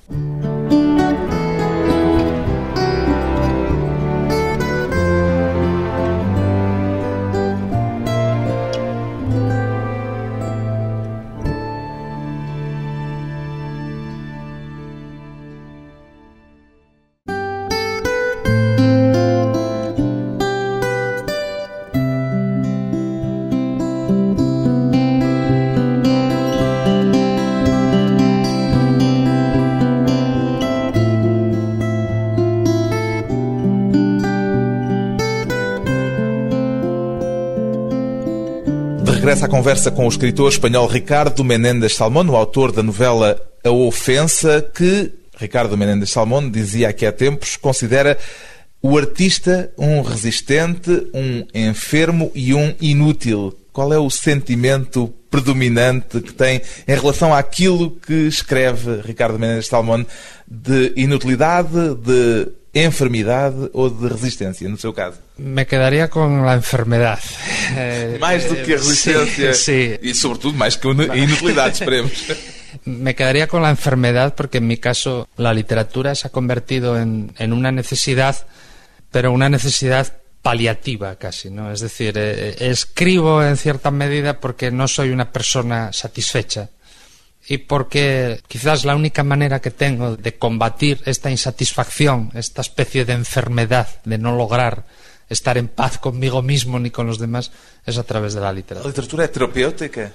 Regressa 39.39 39.47
à 39.47 39.49
conversa 39.49 39.91
com 39.91 40.05
o 40.05 40.09
escritor 40.09 40.51
espanhol 40.51 40.89
Ricardo 40.89 41.45
Menéndez 41.45 41.95
Salmón, 41.95 42.29
o 42.29 42.35
autor 42.35 42.73
da 42.73 42.83
novela 42.83 43.41
A 43.65 43.71
Ofensa, 43.71 44.61
que 44.75 45.13
Ricardo 45.37 45.77
Menéndez 45.77 46.11
Salmón 46.11 46.51
dizia 46.51 46.89
aqui 46.89 47.07
há 47.07 47.13
tempos, 47.13 47.57
considera 47.57 48.19
o 48.83 48.99
artista 48.99 49.71
um 49.79 50.03
resistente, 50.03 50.91
um 51.15 51.47
enfermo 51.55 52.33
e 52.35 52.53
um 52.53 52.75
inútil. 52.81 53.57
Qual 53.73 53.93
é 53.93 53.99
o 53.99 54.11
sentimento 54.11 55.13
predominante 55.31 56.21
que 56.21 56.33
tem 56.33 56.61
em 56.87 56.95
relação 56.95 57.33
àquilo 57.33 57.93
que 57.93 58.27
escreve 58.27 59.03
Ricardo 59.03 59.39
Menéndez 59.39 59.69
Salmón 59.69 60.05
de 60.49 60.93
inutilidade, 60.97 61.95
de 61.95 62.49
enfermidade 62.75 63.71
ou 63.73 63.91
de 63.91 64.09
resistência, 64.09 64.69
no 64.69 64.77
seu 64.77 64.93
caso? 64.93 65.19
Me 65.39 65.65
quedaria 65.65 66.09
com 66.09 66.49
a 66.49 66.57
enfermidade. 66.57 67.23
Mais 68.21 68.45
do 68.45 68.57
que 68.57 68.75
a 68.75 68.77
resistência 68.77 69.55
sí, 69.55 69.99
sí. 70.01 70.09
e, 70.11 70.15
sobretudo, 70.15 70.57
mais 70.57 70.77
que 70.77 70.89
a 70.89 71.17
inutilidade, 71.17 71.73
esperemos. 71.73 72.13
Me 72.85 73.15
quedaría 73.15 73.49
con 73.49 73.63
la 73.63 73.71
enfermedad 73.71 74.35
porque 74.35 74.59
en 74.59 74.67
mi 74.67 74.77
caso 74.77 75.27
la 75.37 75.55
literatura 75.55 76.15
se 76.15 76.29
ha 76.29 76.31
convertido 76.31 76.99
en, 76.99 77.33
en 77.39 77.53
una 77.53 77.73
necesidad, 77.73 78.47
pero 79.11 79.33
una 79.33 79.49
necesidad 79.49 80.21
paliativa 80.43 81.17
casi, 81.17 81.51
¿no? 81.51 81.73
Es 81.73 81.81
decir, 81.81 82.15
eh, 82.17 82.57
escribo 82.61 83.43
en 83.43 83.57
cierta 83.57 83.91
medida 83.91 84.39
porque 84.41 84.71
no 84.71 84.87
soy 84.87 85.11
una 85.11 85.33
persona 85.33 85.93
satisfecha 85.93 86.71
y 87.49 87.59
porque 87.59 88.41
quizás 88.47 88.85
la 88.85 88.95
única 88.95 89.25
manera 89.25 89.61
que 89.61 89.71
tengo 89.71 90.17
de 90.17 90.37
combatir 90.37 91.01
esta 91.07 91.31
insatisfacción, 91.31 92.31
esta 92.35 92.61
especie 92.61 93.07
de 93.07 93.15
enfermedad 93.15 93.89
de 94.05 94.19
no 94.19 94.37
lograr 94.37 94.85
estar 95.31 95.57
en 95.57 95.69
paz 95.69 95.99
conmigo 95.99 96.43
mismo 96.43 96.79
ni 96.79 96.91
con 96.91 97.07
los 97.07 97.19
demás, 97.19 97.51
es 97.87 97.97
a 97.97 98.03
través 98.03 98.35
de 98.35 98.43
la 98.43 98.53
literatura. 98.53 98.85
¿La 98.85 98.91
literatura 98.91 99.25
es 99.25 99.33
terapéutica? 99.33 100.13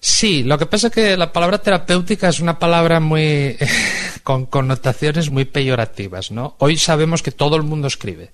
Sí, 0.00 0.42
lo 0.42 0.58
que 0.58 0.66
pasa 0.66 0.88
es 0.88 0.92
que 0.92 1.16
la 1.16 1.32
palabra 1.32 1.58
terapéutica 1.58 2.28
es 2.28 2.40
una 2.40 2.58
palabra 2.58 3.00
muy 3.00 3.56
con 4.22 4.44
connotaciones 4.44 5.30
muy 5.30 5.46
peyorativas, 5.46 6.30
¿no? 6.30 6.56
Hoy 6.58 6.76
sabemos 6.76 7.22
que 7.22 7.32
todo 7.32 7.56
el 7.56 7.62
mundo 7.62 7.88
escribe. 7.88 8.32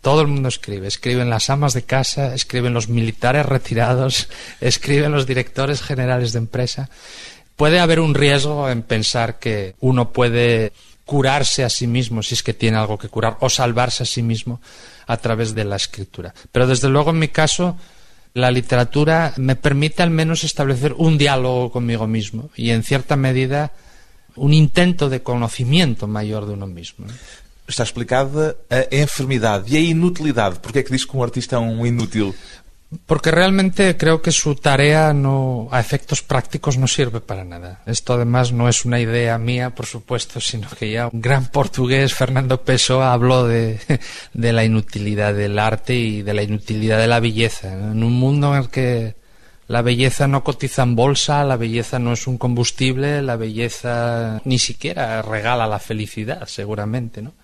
Todo 0.00 0.20
el 0.20 0.28
mundo 0.28 0.48
escribe. 0.48 0.86
Escriben 0.86 1.28
las 1.28 1.50
amas 1.50 1.74
de 1.74 1.82
casa, 1.82 2.34
escriben 2.34 2.72
los 2.72 2.88
militares 2.88 3.46
retirados, 3.46 4.28
escriben 4.60 5.10
los 5.10 5.26
directores 5.26 5.82
generales 5.82 6.32
de 6.32 6.38
empresa 6.38 6.88
puede 7.58 7.80
haber 7.80 7.98
un 7.98 8.14
riesgo 8.14 8.70
en 8.70 8.82
pensar 8.82 9.40
que 9.40 9.74
uno 9.80 10.12
puede 10.12 10.72
curarse 11.04 11.64
a 11.64 11.68
sí 11.68 11.88
mismo 11.88 12.22
si 12.22 12.34
es 12.34 12.42
que 12.44 12.54
tiene 12.54 12.78
algo 12.78 12.96
que 12.96 13.08
curar 13.08 13.36
o 13.40 13.50
salvarse 13.50 14.04
a 14.04 14.06
sí 14.06 14.22
mismo 14.22 14.60
a 15.06 15.16
través 15.16 15.54
de 15.54 15.64
la 15.64 15.76
escritura. 15.76 16.32
Pero 16.52 16.68
desde 16.68 16.88
luego 16.88 17.10
en 17.10 17.18
mi 17.18 17.28
caso 17.28 17.76
la 18.32 18.52
literatura 18.52 19.34
me 19.38 19.56
permite 19.56 20.04
al 20.04 20.10
menos 20.10 20.44
establecer 20.44 20.94
un 20.96 21.18
diálogo 21.18 21.72
conmigo 21.72 22.06
mismo 22.06 22.50
y 22.54 22.70
en 22.70 22.84
cierta 22.84 23.16
medida 23.16 23.72
un 24.36 24.54
intento 24.54 25.08
de 25.08 25.22
conocimiento 25.24 26.06
mayor 26.06 26.46
de 26.46 26.52
uno 26.52 26.68
mismo. 26.68 27.06
Está 27.66 27.82
explicada 27.82 28.54
a 28.70 28.86
enfermidade 28.92 29.74
e 29.74 29.76
a 29.76 29.80
inutilidade. 29.80 30.60
Por 30.60 30.72
que 30.72 30.78
é 30.78 30.82
que 30.84 30.92
diz 30.92 31.04
que 31.04 31.16
um 31.16 31.22
artista 31.24 31.56
é 31.56 31.58
um 31.58 31.84
inútil? 31.84 32.32
Porque 33.04 33.30
realmente 33.30 33.98
creo 33.98 34.22
que 34.22 34.32
su 34.32 34.54
tarea 34.54 35.10
a 35.10 35.80
efectos 35.80 36.22
prácticos 36.22 36.78
no 36.78 36.86
sirve 36.86 37.20
para 37.20 37.44
nada. 37.44 37.82
Esto 37.84 38.14
además 38.14 38.52
no 38.52 38.66
es 38.66 38.86
una 38.86 38.98
idea 38.98 39.36
mía, 39.36 39.74
por 39.74 39.84
supuesto, 39.84 40.40
sino 40.40 40.68
que 40.70 40.90
ya 40.90 41.08
un 41.12 41.20
gran 41.20 41.48
portugués, 41.48 42.14
Fernando 42.14 42.62
Pessoa, 42.62 43.12
habló 43.12 43.46
de, 43.46 43.78
de 44.32 44.52
la 44.54 44.64
inutilidad 44.64 45.34
del 45.34 45.58
arte 45.58 45.94
y 45.94 46.22
de 46.22 46.32
la 46.32 46.42
inutilidad 46.42 46.98
de 46.98 47.08
la 47.08 47.20
belleza. 47.20 47.72
En 47.74 48.02
un 48.02 48.12
mundo 48.14 48.54
en 48.54 48.62
el 48.62 48.70
que 48.70 49.16
la 49.68 49.82
belleza 49.82 50.26
no 50.26 50.42
cotiza 50.42 50.82
en 50.82 50.96
bolsa, 50.96 51.44
la 51.44 51.56
belleza 51.56 51.98
no 51.98 52.14
es 52.14 52.26
un 52.26 52.38
combustible, 52.38 53.20
la 53.20 53.36
belleza 53.36 54.40
ni 54.44 54.58
siquiera 54.58 55.20
regala 55.20 55.66
la 55.66 55.78
felicidad, 55.78 56.46
seguramente, 56.46 57.20
¿no? 57.20 57.34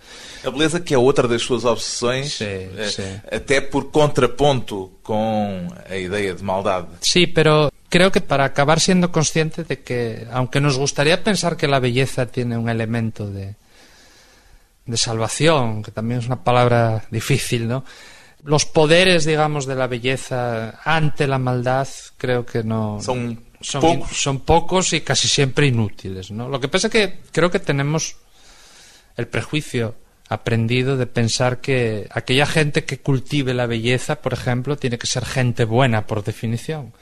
A 0.42 0.50
beleza 0.50 0.80
que 0.80 0.94
é 0.94 0.98
outra 0.98 1.28
das 1.28 1.42
suas 1.42 1.64
obsessões, 1.66 2.32
sim, 2.32 2.68
sim. 2.88 3.20
até 3.30 3.60
por 3.60 3.90
contraponto 3.90 4.90
com 5.02 5.68
a 5.88 5.96
ideia 5.96 6.34
de 6.34 6.42
maldade. 6.42 6.88
Sí, 7.02 7.26
pero 7.26 7.70
creo 7.90 8.10
que 8.10 8.22
para 8.22 8.46
acabar 8.46 8.80
siendo 8.80 9.12
consciente 9.12 9.62
de 9.62 9.82
que, 9.82 10.26
aunque 10.32 10.62
nos 10.62 10.78
gustaría 10.78 11.22
pensar 11.22 11.58
que 11.58 11.68
la 11.68 11.78
belleza 11.78 12.24
tiene 12.24 12.56
un 12.56 12.70
elemento 12.70 13.28
de, 13.28 13.54
de 14.86 14.96
salvación, 14.96 15.82
que 15.82 15.90
también 15.90 16.20
es 16.20 16.26
una 16.26 16.42
palabra 16.42 17.04
difícil, 17.10 17.68
¿no? 17.68 17.84
Los 18.44 18.66
poderes, 18.66 19.24
digamos, 19.24 19.66
de 19.66 19.74
la 19.74 19.86
belleza 19.86 20.80
ante 20.84 21.26
la 21.26 21.38
maldad, 21.38 21.88
creo 22.18 22.44
que 22.44 22.62
no. 22.62 23.00
Son, 23.00 23.42
son 23.60 23.80
pocos. 23.80 24.16
Son 24.16 24.40
pocos 24.40 24.92
y 24.92 25.00
casi 25.00 25.28
siempre 25.28 25.66
inútiles, 25.66 26.30
¿no? 26.30 26.48
Lo 26.48 26.60
que 26.60 26.68
pasa 26.68 26.88
es 26.88 26.92
que 26.92 27.18
creo 27.32 27.50
que 27.50 27.58
tenemos 27.58 28.16
el 29.16 29.26
prejuicio 29.28 29.94
aprendido 30.28 30.96
de 30.96 31.06
pensar 31.06 31.60
que 31.60 32.08
aquella 32.10 32.46
gente 32.46 32.84
que 32.84 32.98
cultive 32.98 33.54
la 33.54 33.66
belleza, 33.66 34.16
por 34.16 34.32
ejemplo, 34.32 34.76
tiene 34.76 34.98
que 34.98 35.06
ser 35.06 35.24
gente 35.24 35.64
buena 35.64 36.06
por 36.06 36.22
definición. 36.22 36.92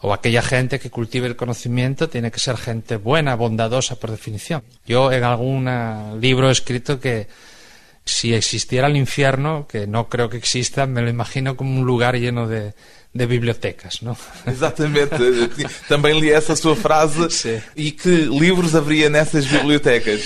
O 0.00 0.12
aquella 0.12 0.42
gente 0.42 0.78
que 0.78 0.90
cultive 0.90 1.26
el 1.26 1.34
conocimiento 1.34 2.08
tiene 2.08 2.30
que 2.30 2.38
ser 2.38 2.56
gente 2.56 2.96
buena, 2.96 3.34
bondadosa 3.34 3.96
por 3.96 4.10
definición. 4.10 4.62
Yo 4.86 5.10
en 5.10 5.24
algún 5.24 5.68
libro 6.20 6.48
he 6.48 6.52
escrito 6.52 7.00
que 7.00 7.26
si 8.10 8.34
existiera 8.34 8.88
el 8.88 8.96
infierno, 8.96 9.66
que 9.68 9.86
no 9.86 10.08
creo 10.08 10.28
que 10.28 10.36
exista, 10.36 10.86
me 10.86 11.02
lo 11.02 11.08
imagino 11.08 11.56
como 11.56 11.78
un 11.78 11.86
lugar 11.86 12.16
lleno 12.16 12.48
de, 12.48 12.74
de 13.12 13.26
bibliotecas, 13.26 14.02
não? 14.02 14.16
Exatamente. 14.46 15.16
Também 15.88 16.18
li 16.20 16.30
essa 16.30 16.56
sua 16.56 16.76
frase. 16.76 17.30
Sí. 17.30 17.60
E 17.76 17.92
que 17.92 18.28
livros 18.28 18.74
haveria 18.74 19.08
nessas 19.10 19.46
bibliotecas? 19.46 20.22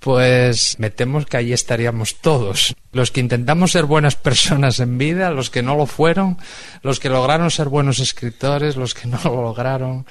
Pues 0.00 0.76
me 0.78 0.90
temo 0.90 1.24
que 1.24 1.36
ahí 1.38 1.52
estaríamos 1.52 2.20
todos. 2.20 2.74
Los 2.92 3.10
que 3.10 3.20
intentamos 3.20 3.72
ser 3.72 3.86
buenas 3.86 4.16
personas 4.16 4.78
en 4.78 4.98
vida, 4.98 5.30
los 5.30 5.48
que 5.48 5.62
no 5.62 5.76
lo 5.76 5.86
fueron, 5.86 6.36
los 6.82 7.00
que 7.00 7.08
lograron 7.08 7.50
ser 7.50 7.70
buenos 7.70 8.00
escritores, 8.00 8.76
los 8.76 8.92
que 8.92 9.08
no 9.08 9.18
lo 9.24 9.40
lograron. 9.40 10.04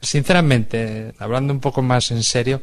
Sinceramente, 0.00 1.14
hablando 1.18 1.52
un 1.52 1.58
poco 1.58 1.82
más 1.82 2.12
en 2.12 2.22
serio, 2.22 2.62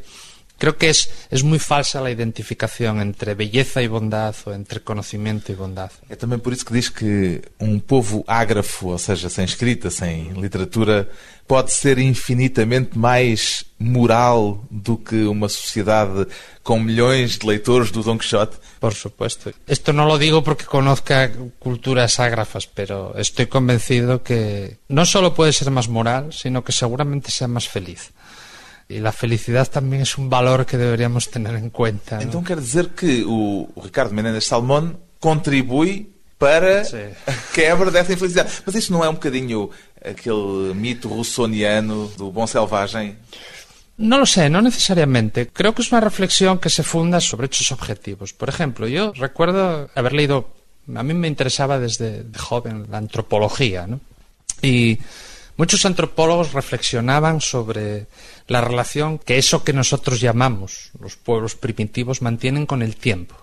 Creo 0.58 0.76
que 0.76 0.90
es, 0.90 1.08
es 1.30 1.44
muy 1.44 1.60
falsa 1.60 2.00
la 2.00 2.10
identificación 2.10 3.00
entre 3.00 3.34
belleza 3.34 3.80
e 3.80 3.86
bondad 3.86 4.34
ou 4.44 4.52
entre 4.52 4.82
conocimiento 4.82 5.52
e 5.52 5.54
bondad. 5.54 5.94
É 6.10 6.16
também 6.16 6.38
por 6.38 6.52
isso 6.52 6.66
que 6.66 6.74
diz 6.74 6.90
que 6.90 7.40
um 7.60 7.78
povo 7.78 8.24
ágrafo, 8.26 8.88
ou 8.88 8.98
seja, 8.98 9.30
sem 9.30 9.44
escrita, 9.44 9.88
sem 9.88 10.32
literatura, 10.34 11.08
pode 11.46 11.72
ser 11.72 11.98
infinitamente 11.98 12.98
mais 12.98 13.64
moral 13.78 14.66
do 14.68 14.98
que 14.98 15.22
uma 15.24 15.48
sociedade 15.48 16.26
com 16.64 16.80
milhões 16.80 17.38
de 17.38 17.46
leitores 17.46 17.92
do 17.92 18.02
Don 18.02 18.18
Quixote? 18.18 18.58
Por 18.80 18.94
supuesto. 18.94 19.54
Esto 19.66 19.92
no 19.92 20.04
lo 20.04 20.18
digo 20.18 20.42
porque 20.42 20.66
conozca 20.66 21.30
culturas 21.60 22.18
ágrafas, 22.18 22.66
pero 22.66 23.14
estoy 23.16 23.46
convencido 23.46 24.24
que 24.24 24.78
no 24.88 25.06
solo 25.06 25.34
puede 25.34 25.52
ser 25.52 25.70
más 25.70 25.88
moral, 25.88 26.32
sino 26.32 26.64
que 26.64 26.72
seguramente 26.72 27.30
sea 27.30 27.46
más 27.46 27.68
feliz. 27.68 28.10
Y 28.88 29.00
la 29.00 29.12
felicidad 29.12 29.68
también 29.68 30.02
es 30.02 30.16
un 30.16 30.30
valor 30.30 30.64
que 30.64 30.78
deberíamos 30.78 31.28
tener 31.30 31.54
en 31.56 31.68
cuenta. 31.68 32.16
¿no? 32.16 32.22
Então 32.22 32.42
quer 32.42 32.58
dizer 32.58 32.88
que 32.96 33.22
o, 33.26 33.68
o 33.74 33.82
Ricardo 33.82 34.14
Menendez 34.14 34.46
Salmón 34.46 34.98
contribui 35.20 36.08
para 36.38 36.84
Sim. 36.84 37.12
a 37.26 37.32
quebra 37.52 37.90
dessa 37.90 38.12
infelicidade. 38.12 38.50
Mas 38.64 38.74
isto 38.74 38.92
não 38.92 39.04
é 39.04 39.08
um 39.08 39.14
bocadinho 39.14 39.70
aquele 40.02 40.72
mito 40.74 41.08
russoniano 41.08 42.08
do 42.16 42.30
bom 42.30 42.46
selvagem? 42.46 43.16
No 43.98 44.16
lo 44.16 44.26
sé, 44.26 44.48
no 44.48 44.62
necesariamente. 44.62 45.48
Creo 45.48 45.74
que 45.74 45.82
es 45.82 45.90
una 45.90 46.00
reflexión 46.00 46.58
que 46.58 46.70
se 46.70 46.84
funda 46.84 47.20
sobre 47.20 47.46
hechos 47.46 47.72
objetivos. 47.72 48.32
Por 48.32 48.48
ejemplo, 48.48 48.86
yo 48.86 49.12
recuerdo 49.12 49.90
haber 49.94 50.12
leído, 50.12 50.54
a 50.94 51.02
mí 51.02 51.14
me 51.14 51.26
interesaba 51.26 51.80
desde 51.80 52.22
de 52.22 52.38
joven 52.38 52.86
la 52.88 52.98
antropología, 52.98 53.88
¿no? 53.88 54.00
Y 54.62 54.98
muchos 55.58 55.84
antropólogos 55.84 56.54
reflexionaban 56.54 57.42
sobre 57.42 58.06
la 58.46 58.62
relación 58.62 59.18
que 59.18 59.36
eso 59.36 59.62
que 59.62 59.74
nosotros 59.74 60.20
llamamos 60.20 60.92
los 60.98 61.16
pueblos 61.16 61.54
primitivos 61.54 62.22
mantienen 62.22 62.64
con 62.64 62.80
el 62.80 62.96
tiempo. 62.96 63.36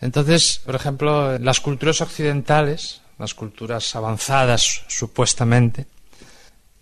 Entonces, 0.00 0.60
por 0.64 0.76
ejemplo, 0.76 1.38
las 1.38 1.60
culturas 1.60 2.00
occidentales, 2.00 3.00
las 3.18 3.34
culturas 3.34 3.96
avanzadas 3.96 4.82
supuestamente, 4.88 5.86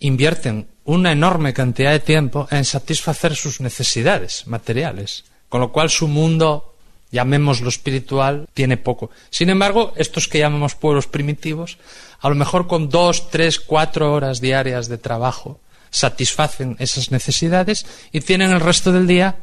invierten 0.01 0.69
una 0.85 1.13
enorme 1.13 1.53
cantidad 1.55 1.93
de 1.93 2.01
tiempo 2.01 2.49
en 2.51 2.65
satisfacer 2.65 3.35
sus 3.35 3.61
necesidades 3.61 4.47
materiales, 4.47 5.25
con 5.49 5.61
lo 5.61 5.73
cual 5.73 5.91
su 5.91 6.09
mundo, 6.09 6.77
llamémoslo 7.11 7.69
espiritual, 7.69 8.49
tiene 8.55 8.77
poco. 8.77 9.11
Sin 9.31 9.49
embargo, 9.51 9.93
estos 9.97 10.29
que 10.29 10.39
llamamos 10.39 10.75
pueblos 10.75 11.07
primitivos, 11.07 11.79
a 12.21 12.29
lo 12.29 12.35
mejor 12.35 12.67
con 12.67 12.89
dos, 12.89 13.31
tres, 13.31 13.59
cuatro 13.61 14.13
horas 14.13 14.41
diarias 14.41 14.89
de 14.89 14.99
trabajo, 14.99 15.61
satisfacen 15.91 16.77
esas 16.79 17.11
necesidades 17.11 17.87
y 18.13 18.21
tienen 18.21 18.51
el 18.51 18.61
resto 18.61 18.93
del 18.93 19.07
día 19.07 19.39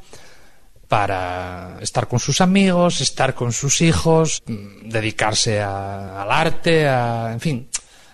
para 0.88 1.78
estar 1.82 2.08
con 2.08 2.20
sus 2.20 2.42
amigos, 2.42 3.02
estar 3.02 3.34
con 3.34 3.52
sus 3.52 3.82
hijos, 3.82 4.44
mm, 4.46 4.90
dedicarse 4.90 5.60
a- 5.62 6.22
al 6.22 6.32
arte, 6.32 6.88
a, 6.88 7.32
en 7.34 7.40
fin. 7.40 7.68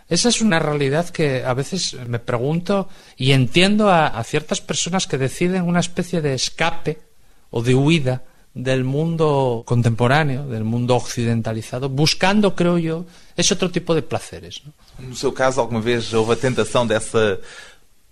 Esa 0.08 0.29
es 0.29 0.41
una 0.41 0.60
realidad 0.60 1.10
que 1.10 1.43
a 1.43 1.53
veces 1.53 1.96
me 2.08 2.20
pregunto 2.20 2.89
y 3.17 3.31
entiendo 3.34 3.89
a, 3.89 4.08
a 4.08 4.24
ciertas 4.24 4.62
personas 4.62 5.08
que 5.08 5.17
deciden 5.17 5.63
una 5.63 5.79
especie 5.79 6.22
de 6.22 6.34
escape 6.34 7.00
o 7.50 7.62
de 7.62 7.75
huida 7.75 8.24
del 8.53 8.84
mundo 8.84 9.63
contemporáneo, 9.65 10.48
del 10.48 10.63
mundo 10.63 10.96
occidentalizado, 10.96 11.89
buscando, 11.89 12.55
creo 12.55 12.77
yo, 12.77 13.05
ese 13.36 13.53
otro 13.53 13.72
tipo 13.72 13.96
de 13.96 14.01
placeres. 14.01 14.62
¿no? 14.65 14.74
No 15.08 15.15
seu 15.15 15.34
caso, 15.34 15.62
alguma 15.62 15.81
vez 15.81 16.13
houve 16.13 16.34
a 16.34 16.36
tentação 16.36 16.86
dessa 16.86 17.39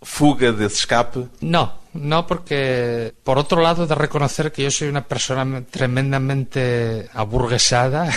fuga, 0.01 0.51
desse 0.51 0.79
escape? 0.79 1.27
No, 1.41 1.74
no 1.93 2.25
porque 2.25 3.13
por 3.24 3.38
otro 3.38 3.62
lado 3.62 3.86
de 3.86 3.96
reconocer 3.96 4.51
que 4.51 4.63
yo 4.63 4.72
soy 4.72 4.88
una 4.88 5.05
persona 5.05 5.62
tremendamente 5.69 7.10
aburguesada 7.13 8.10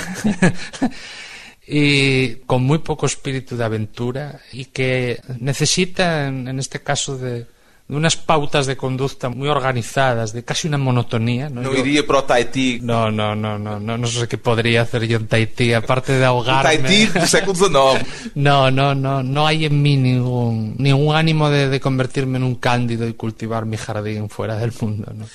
y 1.66 2.36
con 2.46 2.62
muy 2.62 2.78
poco 2.78 3.06
espíritu 3.06 3.56
de 3.56 3.64
aventura 3.64 4.40
y 4.52 4.66
que 4.66 5.20
necesita 5.38 6.28
en, 6.28 6.46
en 6.46 6.58
este 6.60 6.82
caso 6.82 7.18
de, 7.18 7.46
de 7.88 7.96
unas 7.96 8.16
pautas 8.16 8.66
de 8.66 8.76
conducta 8.76 9.28
muy 9.28 9.48
organizadas, 9.48 10.32
de 10.32 10.44
casi 10.44 10.66
una 10.68 10.78
monotonía. 10.78 11.50
No, 11.50 11.60
Não 11.62 11.74
Yo- 11.74 11.80
iria 11.84 12.06
para 12.06 12.20
o 12.20 12.24
Tahiti? 12.24 12.78
no, 12.80 13.10
no, 13.10 13.34
no, 13.34 13.58
no, 13.58 13.78
no, 13.78 13.98
no 13.98 14.06
sé 14.06 14.26
qué 14.28 14.38
podría 14.38 14.82
hacer 14.82 15.06
yo 15.06 15.18
en 15.18 15.26
Tahití, 15.26 15.74
aparte 15.74 16.12
de 16.12 16.24
ahogarme. 16.24 16.62
Tahiti 16.78 17.06
do 17.18 17.26
século 17.26 17.54
XIX. 17.54 18.06
No, 18.34 18.70
no, 18.70 18.94
no, 18.94 19.22
no 19.22 19.46
hay 19.46 19.66
en 19.66 19.82
mí 19.82 19.96
ningún, 19.96 20.74
ningún 20.78 21.14
ánimo 21.14 21.50
de, 21.50 21.68
de 21.68 21.80
convertirme 21.80 22.38
en 22.38 22.44
un 22.44 22.54
cándido 22.54 23.06
y 23.06 23.12
cultivar 23.14 23.66
mi 23.66 23.76
jardín 23.76 24.30
fuera 24.30 24.56
del 24.56 24.72
mundo, 24.80 25.12
¿no? 25.14 25.26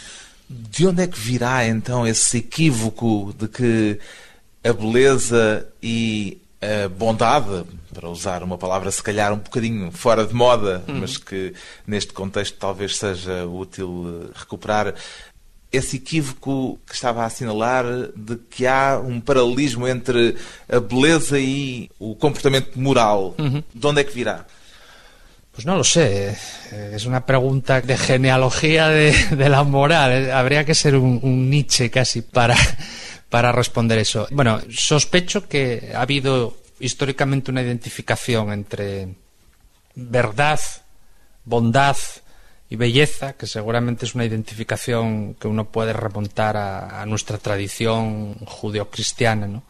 De 0.49 0.87
onde 0.87 1.03
é 1.03 1.07
que 1.07 1.19
virá 1.19 1.67
então 1.67 2.07
esse 2.07 2.37
equívoco 2.37 3.35
de 3.37 3.49
que 3.49 3.99
a 4.63 4.71
beleza 4.71 5.67
e 5.83 6.37
a 6.61 6.89
bondade, 6.89 7.65
para 7.93 8.09
usar 8.09 8.43
uma 8.43 8.57
palavra 8.57 8.91
se 8.91 9.01
calhar 9.01 9.33
um 9.33 9.37
bocadinho 9.37 9.91
fora 9.91 10.25
de 10.25 10.33
moda, 10.33 10.83
mas 10.87 11.17
que 11.17 11.53
neste 11.85 12.13
contexto 12.13 12.57
talvez 12.57 12.97
seja 12.97 13.45
útil 13.45 14.29
eh, 14.29 14.31
recuperar, 14.35 14.93
esse 15.71 15.97
equívoco 15.97 16.79
que 16.87 16.93
estava 16.93 17.23
a 17.23 17.25
assinalar 17.25 17.85
de 18.15 18.37
que 18.49 18.65
há 18.65 18.99
um 19.03 19.19
paralelismo 19.19 19.87
entre 19.87 20.35
a 20.69 20.79
beleza 20.79 21.39
e 21.39 21.89
o 21.99 22.15
comportamento 22.15 22.79
moral. 22.79 23.35
De 23.73 23.85
onde 23.85 24.01
é 24.01 24.03
que 24.03 24.13
virá? 24.13 24.45
Pues 25.57 25.65
no 25.65 25.75
lo 25.75 25.83
sé, 25.83 26.37
eh, 26.71 26.91
es 26.93 27.07
una 27.07 27.25
pregunta 27.25 27.81
de 27.81 27.97
genealogía 27.97 28.89
de, 28.89 29.11
de 29.35 29.49
la 29.49 29.63
moral, 29.63 30.11
eh, 30.11 30.31
habría 30.31 30.63
que 30.63 30.75
ser 30.75 30.95
un, 30.95 31.19
un 31.23 31.49
Nietzsche 31.49 31.89
casi 31.89 32.21
para, 32.21 32.55
para 33.29 33.51
responder 33.51 33.99
eso. 33.99 34.27
Bueno, 34.31 34.61
sospecho 34.69 35.47
que 35.47 35.91
ha 35.93 36.01
habido 36.01 36.57
históricamente 36.79 37.51
una 37.51 37.61
identificación 37.61 38.51
entre 38.51 39.15
verdad, 39.95 40.59
bondad 41.45 41.97
y 42.69 42.75
belleza, 42.75 43.33
que 43.33 43.47
seguramente 43.47 44.05
es 44.05 44.15
una 44.15 44.25
identificación 44.25 45.35
que 45.35 45.47
uno 45.47 45.65
puede 45.65 45.93
remontar 45.93 46.57
a, 46.57 47.05
nuestra 47.05 47.37
tradición 47.37 48.35
judeocristiana, 48.45 49.47
¿no? 49.47 49.63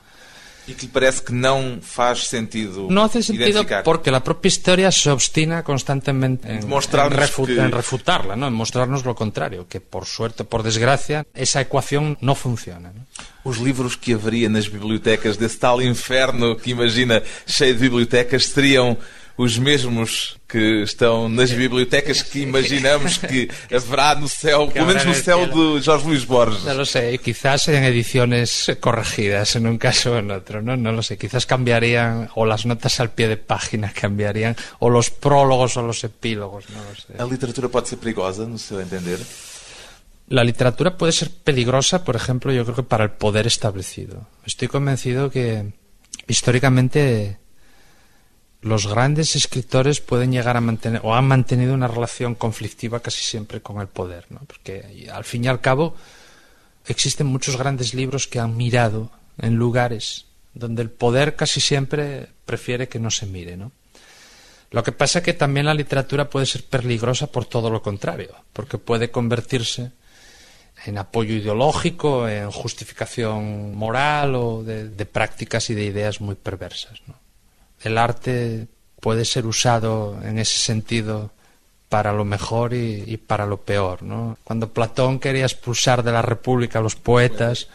E 0.67 0.73
que 0.75 0.85
lhe 0.85 0.91
parece 0.91 1.23
que 1.23 1.31
não 1.31 1.79
faz 1.81 2.27
sentido 2.27 2.87
No 2.91 3.03
hace 3.07 3.23
sentido 3.23 3.47
identificar. 3.47 3.83
porque 3.87 4.11
la 4.11 4.19
propia 4.19 4.49
historia 4.49 4.91
se 4.91 5.09
obstina 5.09 5.63
constantemente 5.63 6.51
en, 6.51 6.59
Demostrarnos 6.67 7.15
en 7.17 7.23
refu- 7.23 7.45
que- 7.47 7.55
en 7.59 7.71
refutarla, 7.71 8.35
¿no? 8.35 8.47
en 8.47 8.53
mostrarnos 8.53 9.05
lo 9.05 9.15
contrario, 9.15 9.65
que 9.69 9.79
por 9.79 10.05
suerte, 10.05 10.43
por 10.43 10.63
desgracia, 10.63 11.25
esa 11.33 11.61
ecuación 11.61 12.17
no 12.19 12.35
funciona. 12.35 12.91
¿no? 12.91 13.07
Os 13.47 13.59
livros 13.63 13.95
que 13.95 14.13
haveria 14.19 14.49
nas 14.51 14.67
bibliotecas 14.67 15.39
desse 15.39 15.55
tal 15.55 15.79
inferno 15.79 16.57
que 16.59 16.75
imagina 16.75 17.23
cheio 17.47 17.71
de 17.73 17.79
bibliotecas 17.87 18.51
seriam 18.51 18.97
os 19.37 19.59
mesmos 19.59 20.37
que 20.47 20.81
estão 20.81 21.29
nas 21.29 21.51
bibliotecas 21.51 22.23
que 22.23 22.39
imaginamos 22.39 23.17
que 23.21 23.47
haverá 23.71 24.15
no 24.15 24.27
céu, 24.27 24.67
pelo 24.67 24.87
menos 24.87 25.05
no 25.05 25.13
céu 25.13 25.45
de 25.45 25.85
Jorge 25.85 26.07
Luís 26.07 26.25
Borges. 26.25 26.63
No 26.63 26.73
lo 26.73 26.85
sé, 26.85 27.17
quizás 27.19 27.67
en 27.67 27.83
ediciones 27.83 28.65
corregidas 28.81 29.55
en 29.55 29.67
un 29.67 29.77
caso 29.77 30.13
o 30.13 30.17
en 30.17 30.31
otro, 30.31 30.61
¿no? 30.61 30.75
No 30.75 30.91
lo 30.91 31.03
sé, 31.03 31.17
quizás 31.17 31.45
cambiarían, 31.45 32.29
o 32.33 32.45
las 32.45 32.65
notas 32.65 32.99
al 32.99 33.11
pie 33.11 33.27
de 33.27 33.37
página 33.37 33.93
cambiarían, 33.93 34.55
o 34.79 34.89
los 34.89 35.11
prólogos 35.11 35.77
o 35.77 35.83
los 35.83 36.03
epílogos, 36.03 36.65
no 36.71 36.81
lo 36.83 36.95
sé. 36.95 37.21
A 37.21 37.25
literatura 37.29 37.69
pode 37.69 37.85
ser 37.85 37.99
perigosa, 37.99 38.47
no 38.49 38.57
seu 38.57 38.81
entender? 38.81 39.21
La 40.29 40.43
literatura 40.43 40.97
puede 40.97 41.13
ser 41.13 41.29
peligrosa, 41.29 42.03
por 42.03 42.15
ejemplo, 42.15 42.51
yo 42.51 42.65
creo 42.65 42.75
que 42.75 42.83
para 42.83 43.05
el 43.05 43.11
poder 43.11 43.47
establecido. 43.47 44.27
Estoy 44.45 44.67
convencido 44.67 45.29
que 45.29 45.71
históricamente 46.27 47.37
los 48.67 48.87
grandes 48.87 49.35
escritores 49.35 50.01
pueden 50.01 50.31
llegar 50.31 50.57
a 50.57 50.61
mantener 50.61 51.01
o 51.03 51.15
han 51.15 51.27
mantenido 51.27 51.73
una 51.73 51.87
relación 51.87 52.35
conflictiva 52.35 52.99
casi 52.99 53.21
siempre 53.23 53.61
con 53.61 53.81
el 53.81 53.87
poder, 53.87 54.25
¿no? 54.29 54.41
Porque 54.45 55.09
al 55.11 55.23
fin 55.23 55.45
y 55.45 55.47
al 55.47 55.61
cabo 55.61 55.95
existen 56.85 57.27
muchos 57.27 57.57
grandes 57.57 57.93
libros 57.93 58.27
que 58.27 58.39
han 58.39 58.55
mirado 58.55 59.11
en 59.39 59.55
lugares 59.55 60.25
donde 60.53 60.81
el 60.81 60.89
poder 60.89 61.35
casi 61.35 61.61
siempre 61.61 62.27
prefiere 62.45 62.87
que 62.87 62.99
no 62.99 63.11
se 63.11 63.25
mire, 63.25 63.57
¿no? 63.57 63.71
Lo 64.71 64.83
que 64.83 64.91
pasa 64.91 65.19
es 65.19 65.25
que 65.25 65.33
también 65.33 65.65
la 65.65 65.73
literatura 65.73 66.29
puede 66.29 66.45
ser 66.45 66.65
peligrosa 66.65 67.27
por 67.27 67.45
todo 67.45 67.69
lo 67.69 67.81
contrario, 67.81 68.35
porque 68.53 68.77
puede 68.77 69.11
convertirse 69.11 69.91
en 70.85 70.97
apoyo 70.97 71.35
ideológico, 71.35 72.27
en 72.27 72.51
justificación 72.51 73.75
moral 73.75 74.35
o 74.35 74.63
de, 74.63 74.89
de 74.89 75.05
prácticas 75.05 75.69
y 75.69 75.75
de 75.75 75.85
ideas 75.85 76.19
muy 76.19 76.35
perversas. 76.35 77.01
¿no? 77.07 77.15
El 77.81 77.97
arte 77.97 78.67
puede 78.99 79.25
ser 79.25 79.45
usado 79.45 80.19
en 80.23 80.39
ese 80.39 80.57
sentido 80.57 81.31
para 81.89 82.11
lo 82.11 82.25
mejor 82.25 82.73
y, 82.73 83.17
para 83.17 83.45
lo 83.45 83.57
peor. 83.61 84.03
¿no? 84.03 84.37
Cuando 84.43 84.73
Platón 84.73 85.19
quería 85.19 85.45
expulsar 85.45 86.03
de 86.03 86.11
la 86.11 86.21
República 86.21 86.79
a 86.79 86.81
los 86.81 86.95
poetas, 86.95 87.67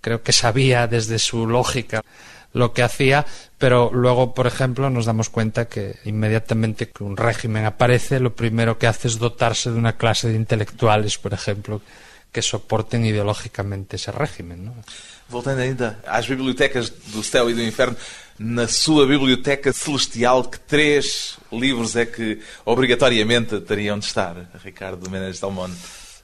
creo 0.00 0.22
que 0.22 0.32
sabía 0.32 0.86
desde 0.86 1.18
su 1.18 1.46
lógica 1.46 2.02
lo 2.52 2.74
que 2.74 2.82
hacía, 2.82 3.24
pero 3.56 3.90
luego, 3.92 4.34
por 4.34 4.46
ejemplo, 4.46 4.90
nos 4.90 5.06
damos 5.06 5.30
cuenta 5.30 5.68
que 5.68 5.96
inmediatamente 6.04 6.90
que 6.90 7.02
un 7.02 7.16
régimen 7.16 7.64
aparece, 7.64 8.20
lo 8.20 8.36
primero 8.36 8.78
que 8.78 8.86
hace 8.86 9.08
es 9.08 9.18
dotarse 9.18 9.70
de 9.70 9.78
una 9.78 9.96
clase 9.96 10.28
de 10.28 10.34
intelectuales, 10.34 11.16
por 11.16 11.32
ejemplo, 11.32 11.80
que 12.30 12.42
soporten 12.42 13.06
ideológicamente 13.06 13.96
ese 13.96 14.12
régimen. 14.12 14.66
¿no? 14.66 14.74
Voltando 15.28 15.62
ainda 15.62 15.96
bibliotecas 16.28 16.92
do 17.12 17.24
céu 17.24 17.48
e 17.48 17.54
do 17.54 17.62
inferno, 17.64 17.96
na 18.42 18.66
sua 18.66 19.06
biblioteca 19.06 19.72
celestial, 19.72 20.44
que 20.44 20.58
três 20.58 21.38
livros 21.52 21.94
é 21.94 22.04
que 22.04 22.40
obrigatoriamente 22.66 23.60
teriam 23.60 23.98
de 23.98 24.04
estar, 24.04 24.34
Ricardo 24.64 25.08
Menezes 25.08 25.38
Salmón? 25.38 25.70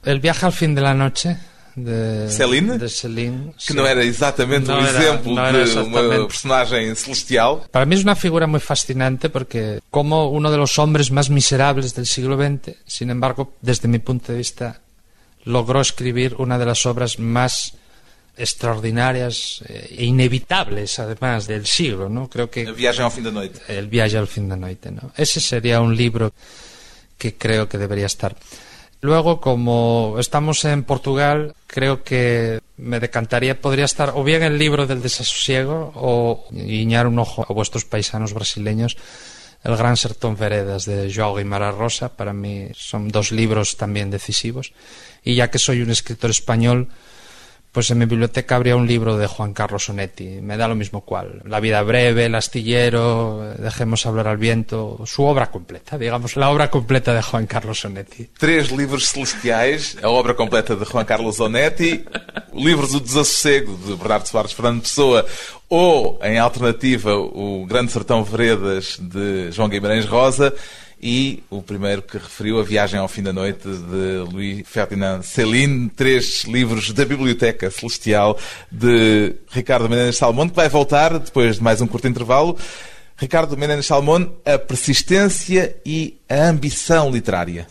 El 0.05 0.21
viaje 0.21 0.45
al 0.45 0.53
fin 0.53 0.75
de 0.75 0.81
la 0.81 0.95
noche, 0.95 1.39
de 1.77 2.29
Celine? 2.29 2.79
De 2.79 2.89
Celine 2.89 3.53
que 3.57 3.73
sí. 3.73 3.75
não 3.75 3.87
era 3.87 4.05
exatamente 4.05 4.67
no 4.67 4.79
um 4.79 4.85
era, 4.85 4.99
exemplo 4.99 5.35
de 5.35 5.61
exactamente. 5.63 6.17
uma 6.17 6.27
personagem 6.27 6.95
celestial. 6.95 7.63
Para 7.71 7.87
mí 7.87 7.95
es 7.95 8.03
una 8.03 8.17
figura 8.17 8.47
muy 8.47 8.61
fascinante 8.61 9.31
porque 9.31 9.81
como 9.91 10.29
uno 10.31 10.51
de 10.51 10.57
los 10.57 10.79
hombres 10.79 11.11
más 11.11 11.31
miserables 11.31 11.95
del 11.95 12.07
siglo 12.07 12.37
XX, 12.37 12.77
sin 12.87 13.11
embargo, 13.11 13.55
desde 13.63 13.87
mi 13.87 14.01
punto 14.01 14.33
de 14.33 14.39
vista, 14.39 14.81
logró 15.45 15.81
escribir 15.81 16.35
una 16.39 16.59
de 16.59 16.67
las 16.67 16.85
obras 16.85 17.19
más 17.19 17.75
extraordinarias 18.39 19.61
e 19.67 20.07
inevitables, 20.07 20.99
además, 20.99 21.47
del 21.47 21.67
siglo, 21.67 22.09
¿no? 22.09 22.31
Creo 22.31 22.49
que 22.51 22.67
A 22.67 22.73
viagem 22.73 23.05
ao 23.05 23.11
fim 23.11 23.27
da 23.27 23.35
noite. 23.35 23.61
El 23.69 23.91
viaje 23.91 24.17
al 24.17 24.31
fin 24.31 24.49
de 24.49 24.57
noite, 24.57 24.91
¿no? 24.91 25.13
Ese 25.17 25.41
sería 25.41 25.81
un 25.81 25.97
libro 25.97 26.33
que 27.19 27.35
creo 27.35 27.69
que 27.69 27.77
debería 27.77 28.07
estar. 28.07 28.37
Luego, 29.01 29.41
como 29.41 30.17
estamos 30.19 30.65
en 30.65 30.83
Portugal, 30.83 31.55
creo 31.67 32.03
que 32.03 32.61
me 32.79 32.99
decantaría, 32.99 33.61
podría 33.61 33.85
estar 33.85 34.13
o 34.15 34.25
bien 34.25 34.43
el 34.43 34.59
libro 34.59 34.87
del 34.87 35.03
desasosiego 35.03 35.93
o 35.95 36.47
guiñar 36.51 37.07
un 37.07 37.19
ojo 37.19 37.47
a 37.49 37.53
vuestros 37.53 37.85
paisanos 37.85 38.35
brasileños, 38.35 38.97
El 39.63 39.77
Gran 39.77 39.97
Sertón 39.97 40.37
Veredas 40.37 40.85
de 40.85 41.11
João 41.11 41.37
Guimara 41.37 41.71
Rosa. 41.71 42.15
Para 42.15 42.33
mí 42.33 42.71
son 42.75 43.09
dos 43.09 43.31
libros 43.31 43.77
también 43.77 44.11
decisivos. 44.11 44.73
Y 45.23 45.35
ya 45.35 45.51
que 45.51 45.59
soy 45.59 45.83
un 45.83 45.91
escritor 45.91 46.31
español, 46.31 46.89
pues 47.73 47.91
en 47.91 47.99
mi 47.99 48.07
biblioteca 48.07 48.57
habría 48.57 48.77
un 48.77 48.87
libro 48.87 49.17
de 49.17 49.27
Juan 49.27 49.53
Carlos 49.53 49.89
Onetti, 49.89 50.41
me 50.41 50.57
da 50.57 50.69
lo 50.69 50.75
mismo 50.75 51.03
cuál. 51.03 51.43
La 51.45 51.61
vida 51.61 51.83
breve, 51.83 52.27
El 52.27 52.35
astillero, 52.35 53.55
Dejemos 53.59 54.07
hablar 54.07 54.29
al 54.29 54.37
viento, 54.37 55.01
su 55.05 55.23
obra 55.23 55.51
completa, 55.51 55.99
digamos, 55.99 56.37
la 56.37 56.51
obra 56.51 56.71
completa 56.71 57.15
de 57.15 57.23
Juan 57.23 57.47
Carlos 57.47 57.85
Onetti. 57.85 58.31
Três 58.39 58.71
livros 58.71 59.09
celestiais, 59.09 59.97
a 60.03 60.09
obra 60.09 60.35
completa 60.35 60.75
de 60.75 60.85
Juan 60.85 61.05
Carlos 61.05 61.41
Onetti, 61.41 62.05
o 62.53 62.65
livro 62.65 62.87
do 62.87 63.01
Desassossego 63.01 63.77
de 63.87 63.95
Bernardo 63.97 64.27
Soares 64.27 64.53
Fernando 64.53 64.83
Pessoa, 64.83 65.27
ou, 65.69 66.19
em 66.23 66.39
alternativa, 66.39 67.15
o 67.15 67.67
Grande 67.67 67.93
Sertão 67.93 68.25
Veredas 68.25 68.99
de 68.99 69.53
João 69.53 69.69
Guimarães 69.69 70.07
Rosa, 70.07 70.55
e 71.01 71.43
o 71.51 71.63
primeiro 71.63 72.03
que 72.03 72.19
referiu, 72.19 72.59
A 72.59 72.63
Viagem 72.63 72.99
ao 72.99 73.09
Fim 73.09 73.23
da 73.23 73.33
Noite, 73.33 73.69
de 73.69 74.33
Louis 74.33 74.63
Ferdinand 74.67 75.23
Céline, 75.23 75.89
três 75.91 76.45
livros 76.45 76.93
da 76.93 77.05
Biblioteca 77.05 77.71
Celestial 77.71 78.39
de 78.71 79.35
Ricardo 79.51 79.89
Menezes 79.89 80.17
Salmón, 80.17 80.49
que 80.49 80.57
vai 80.57 80.69
voltar 80.69 81.19
depois 81.19 81.57
de 81.57 81.63
mais 81.63 81.81
um 81.81 81.87
curto 81.87 82.09
intervalo. 82.09 82.57
Ricardo 83.17 83.57
Menezes 83.57 83.87
Salmón, 83.87 84.27
A 84.45 84.59
Persistência 84.59 85.77
e 85.85 86.19
a 86.29 86.49
Ambição 86.49 87.11
Literária. 87.11 87.67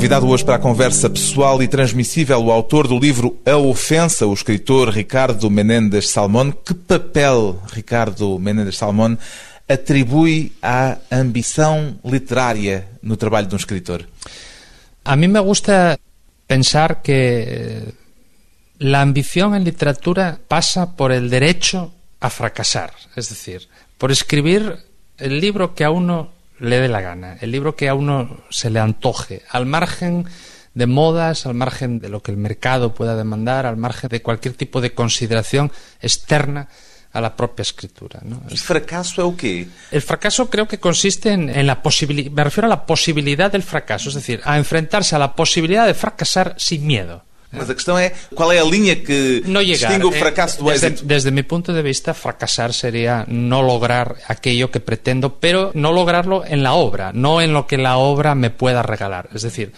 Convidado 0.00 0.28
hoje 0.28 0.46
para 0.46 0.56
a 0.56 0.58
conversa 0.58 1.10
pessoal 1.10 1.62
e 1.62 1.68
transmissível, 1.68 2.42
o 2.42 2.50
autor 2.50 2.88
do 2.88 2.98
livro 2.98 3.38
A 3.44 3.58
Ofensa, 3.58 4.26
o 4.26 4.32
escritor 4.32 4.88
Ricardo 4.88 5.50
Menéndez 5.50 6.08
Salmón. 6.08 6.52
Que 6.64 6.72
papel, 6.72 7.60
Ricardo 7.70 8.38
Menéndez 8.38 8.78
Salmón, 8.78 9.18
atribui 9.68 10.52
à 10.62 10.96
ambição 11.10 11.98
literária 12.02 12.88
no 13.02 13.18
trabalho 13.18 13.46
de 13.46 13.54
um 13.54 13.58
escritor? 13.58 14.08
A 15.04 15.16
mí 15.16 15.28
me 15.28 15.40
gusta 15.40 16.00
pensar 16.46 17.02
que 17.02 17.92
la 18.78 19.02
ambición 19.02 19.54
en 19.54 19.64
literatura 19.64 20.40
pasa 20.48 20.96
por 20.96 21.12
el 21.12 21.28
derecho 21.28 21.92
a 22.20 22.30
fracasar, 22.30 22.94
es 23.16 23.28
decir, 23.28 23.68
por 23.98 24.10
escribir 24.10 24.78
el 25.18 25.40
libro 25.40 25.74
que 25.74 25.84
a 25.84 25.90
uno 25.90 26.39
le 26.60 26.78
dé 26.78 26.88
la 26.88 27.00
gana, 27.00 27.36
el 27.40 27.50
libro 27.50 27.74
que 27.74 27.88
a 27.88 27.94
uno 27.94 28.44
se 28.50 28.70
le 28.70 28.80
antoje, 28.80 29.42
al 29.50 29.66
margen 29.66 30.26
de 30.74 30.86
modas, 30.86 31.46
al 31.46 31.54
margen 31.54 31.98
de 31.98 32.08
lo 32.08 32.22
que 32.22 32.30
el 32.30 32.36
mercado 32.36 32.94
pueda 32.94 33.16
demandar, 33.16 33.66
al 33.66 33.76
margen 33.76 34.08
de 34.08 34.22
cualquier 34.22 34.54
tipo 34.54 34.80
de 34.80 34.94
consideración 34.94 35.72
externa 36.00 36.68
a 37.12 37.20
la 37.20 37.34
propia 37.34 37.62
escritura. 37.62 38.20
¿no? 38.22 38.42
E 38.48 38.56
fracasso 38.56 39.20
é 39.20 39.24
o 39.26 39.34
quê? 39.34 39.66
El 39.90 40.02
fracaso 40.02 40.46
creo 40.46 40.68
que 40.68 40.78
consiste 40.78 41.32
en, 41.32 41.50
en 41.50 41.66
la 41.66 41.82
posibilidad, 41.82 42.30
me 42.30 42.44
refiero 42.44 42.66
a 42.66 42.70
la 42.70 42.86
posibilidad 42.86 43.50
del 43.50 43.64
fracaso, 43.64 44.10
es 44.10 44.14
decir, 44.14 44.40
a 44.44 44.58
enfrentarse 44.58 45.16
a 45.16 45.18
la 45.18 45.34
posibilidad 45.34 45.86
de 45.86 45.94
fracasar 45.94 46.54
sin 46.56 46.86
miedo. 46.86 47.24
Mas 47.52 47.68
a 47.68 47.74
questão 47.74 47.98
é 47.98 48.12
qual 48.34 48.52
é 48.52 48.58
a 48.60 48.64
linha 48.64 48.94
que 48.96 49.42
no 49.46 49.60
llegar. 49.60 49.90
distingue 49.90 50.06
o 50.06 50.14
Eh, 50.14 50.18
fracasso 50.20 50.58
do 50.62 50.70
desde, 50.70 50.86
êxito. 50.86 51.04
desde 51.04 51.30
mi 51.32 51.42
punto 51.42 51.72
de 51.72 51.82
vista, 51.82 52.14
fracasar 52.14 52.72
sería 52.72 53.24
no 53.26 53.60
lograr 53.62 54.16
aquello 54.28 54.70
que 54.70 54.78
pretendo, 54.78 55.40
pero 55.40 55.72
no 55.74 55.90
lograrlo 55.90 56.44
en 56.46 56.62
la 56.62 56.74
obra, 56.74 57.12
no 57.12 57.40
en 57.40 57.52
lo 57.52 57.66
que 57.66 57.76
la 57.76 57.96
obra 57.98 58.34
me 58.36 58.50
pueda 58.50 58.82
regalar. 58.82 59.28
Es 59.34 59.42
decir, 59.42 59.72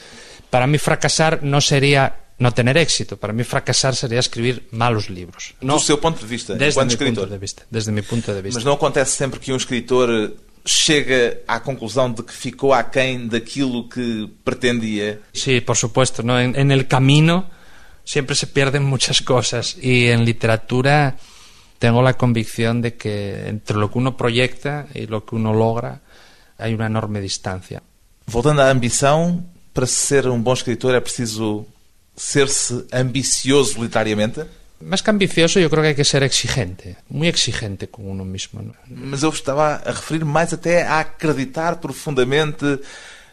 para 0.51 0.67
mí 0.67 0.77
fracasar 0.77 1.43
no 1.43 1.61
sería 1.63 2.17
no 2.39 2.53
tener 2.53 2.77
éxito, 2.77 3.17
para 3.17 3.33
mí 3.33 3.43
fracasar 3.45 3.95
sería 3.97 4.19
escribir 4.21 4.67
malos 4.73 5.09
libros. 5.09 5.55
No, 5.63 5.75
Do 5.75 5.81
seu 5.81 5.97
ponto 6.01 6.21
de 6.21 6.27
vista, 6.29 6.53
desde 6.53 6.77
enquanto 6.77 6.93
escritor. 6.93 7.29
de 7.31 7.39
vista. 7.39 7.63
Desde 7.71 7.91
mi 7.93 8.03
punto 8.03 8.35
de 8.35 8.43
vista. 8.43 8.59
Mas 8.59 8.65
não 8.67 8.75
acontece 8.75 9.17
sempre 9.17 9.39
que 9.41 9.53
um 9.53 9.57
escritor 9.57 10.35
chega 10.67 11.41
à 11.49 11.59
conclusão 11.59 12.13
de 12.13 12.23
que 12.23 12.33
ficou 12.33 12.73
aquém 12.75 13.27
daquilo 13.27 13.89
que 13.89 14.29
pretendia. 14.45 15.21
Sí, 15.33 15.61
por 15.61 15.77
supuesto, 15.77 16.23
¿no? 16.23 16.39
En, 16.39 16.55
en 16.55 16.71
el 16.71 16.87
camino 16.87 17.49
siempre 18.05 18.37
se 18.37 18.47
pierden 18.47 18.85
muchas 18.85 19.23
cosas 19.23 19.77
y 19.81 20.09
en 20.09 20.25
literatura 20.25 21.17
tengo 21.79 22.03
la 22.03 22.15
convicción 22.15 22.81
de 22.83 22.95
que 22.95 23.49
entre 23.49 23.77
lo 23.77 23.91
que 23.91 23.99
uno 23.99 24.17
proyecta 24.17 24.87
y 24.95 25.07
lo 25.07 25.25
que 25.25 25.35
uno 25.35 25.53
logra 25.53 26.01
hay 26.59 26.75
una 26.75 26.87
enorme 26.87 27.21
distancia. 27.21 27.83
Voltando 28.27 28.63
à 28.63 28.71
ambição, 28.71 29.45
para 29.75 29.87
ser 29.87 30.29
um 30.29 30.41
bom 30.41 30.53
escritor 30.53 30.95
é 30.95 31.01
preciso 31.01 31.67
ser-se 32.17 32.87
ambicioso 32.93 33.83
literariamente? 33.83 34.47
Más 34.81 35.03
que 35.03 35.11
ambicioso, 35.11 35.61
yo 35.61 35.71
creo 35.71 35.83
que 35.83 35.89
hay 35.89 35.95
que 35.95 36.05
ser 36.05 36.23
exigente, 36.23 36.97
muy 37.09 37.29
exigente 37.29 37.89
con 37.89 38.09
uno 38.09 38.25
mismo. 38.25 38.63
¿no? 38.63 38.75
Mas 38.89 39.23
eu 39.23 39.31
estava 39.31 39.77
a 39.77 39.93
referir 39.93 40.25
mais 40.25 40.53
até 40.53 40.83
a 40.83 41.01
acreditar 41.01 41.81
profundamente 41.81 42.81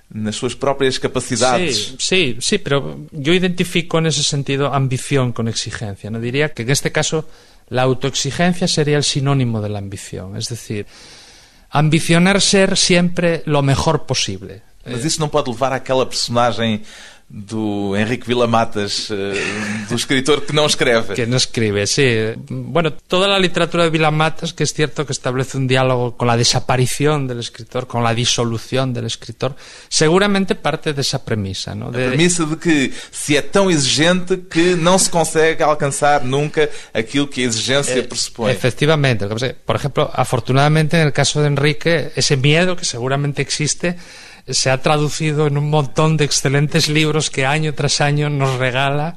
nas 0.09 0.35
suas 0.35 0.55
próprias 0.55 0.99
capacidades. 0.99 1.95
Sí, 1.97 2.35
sí, 2.35 2.37
sí, 2.39 2.57
pero 2.57 3.05
yo 3.11 3.33
identifico 3.33 3.99
en 3.99 4.07
ese 4.07 4.23
sentido 4.23 4.73
ambición 4.73 5.31
con 5.33 5.47
exigencia. 5.47 6.09
No 6.09 6.19
diría 6.19 6.53
que 6.53 6.63
en 6.63 6.71
este 6.71 6.91
caso 6.91 7.29
la 7.69 7.83
autoexigencia 7.83 8.67
sería 8.67 8.97
el 8.97 9.03
sinónimo 9.03 9.61
de 9.61 9.69
la 9.69 9.77
ambición, 9.77 10.35
es 10.35 10.49
decir, 10.49 10.87
ambicionar 11.69 12.41
ser 12.41 12.75
siempre 12.77 13.43
lo 13.45 13.61
mejor 13.61 14.05
posible. 14.05 14.63
Mas 14.85 15.05
isso 15.05 15.19
não 15.19 15.29
pode 15.29 15.51
levar 15.51 15.71
àquela 15.73 16.05
personagem 16.05 16.81
do 17.31 17.95
Henrique 17.95 18.25
Villamatas, 18.25 19.07
eh, 19.11 19.85
do 19.87 19.95
escritor 19.95 20.41
que 20.47 20.51
não 20.51 20.65
escreve. 20.65 21.13
Que 21.13 21.27
no 21.27 21.37
escribe, 21.37 21.85
sí. 21.85 22.33
Bueno, 22.49 22.91
toda 22.93 23.27
la 23.27 23.37
literatura 23.37 23.83
de 23.83 23.91
Vilamatas, 23.91 24.51
que 24.51 24.63
es 24.63 24.73
cierto 24.73 25.05
que 25.05 25.11
establece 25.13 25.55
un 25.55 25.67
diálogo 25.67 26.17
con 26.17 26.27
la 26.27 26.35
desaparición 26.35 27.27
del 27.27 27.39
escritor, 27.39 27.85
con 27.85 28.03
la 28.03 28.15
disolución 28.15 28.93
del 28.95 29.05
escritor, 29.05 29.55
seguramente 29.87 30.55
parte 30.55 30.91
de 30.93 31.01
esa 31.01 31.23
premisa, 31.23 31.75
¿no? 31.75 31.89
A 31.89 31.91
De- 31.91 32.07
premissa 32.09 32.45
de 32.45 32.57
que 32.57 32.91
se 33.11 33.37
é 33.37 33.41
tão 33.43 33.69
exigente 33.69 34.37
que 34.49 34.75
não 34.75 34.97
se 34.97 35.09
consegue 35.11 35.61
alcançar 35.61 36.23
nunca 36.25 36.67
aquilo 36.95 37.27
que 37.27 37.43
a 37.43 37.45
exigência 37.45 38.01
pressupõe. 38.03 38.51
Efectivamente. 38.51 39.27
Que, 39.27 39.53
Por 39.53 39.75
ejemplo, 39.75 40.09
afortunadamente 40.11 40.97
en 40.99 41.05
el 41.05 41.13
caso 41.13 41.41
de 41.41 41.47
Enrique, 41.47 42.11
ese 42.15 42.37
miedo 42.37 42.75
que 42.75 42.85
seguramente 42.85 43.43
existe 43.43 43.95
se 44.51 44.69
ha 44.69 44.81
traducido 44.81 45.47
en 45.47 45.57
un 45.57 45.69
montón 45.69 46.17
de 46.17 46.25
excelentes 46.25 46.89
libros 46.89 47.29
que 47.29 47.45
año 47.45 47.73
tras 47.73 48.01
año 48.01 48.29
nos 48.29 48.57
regala 48.57 49.15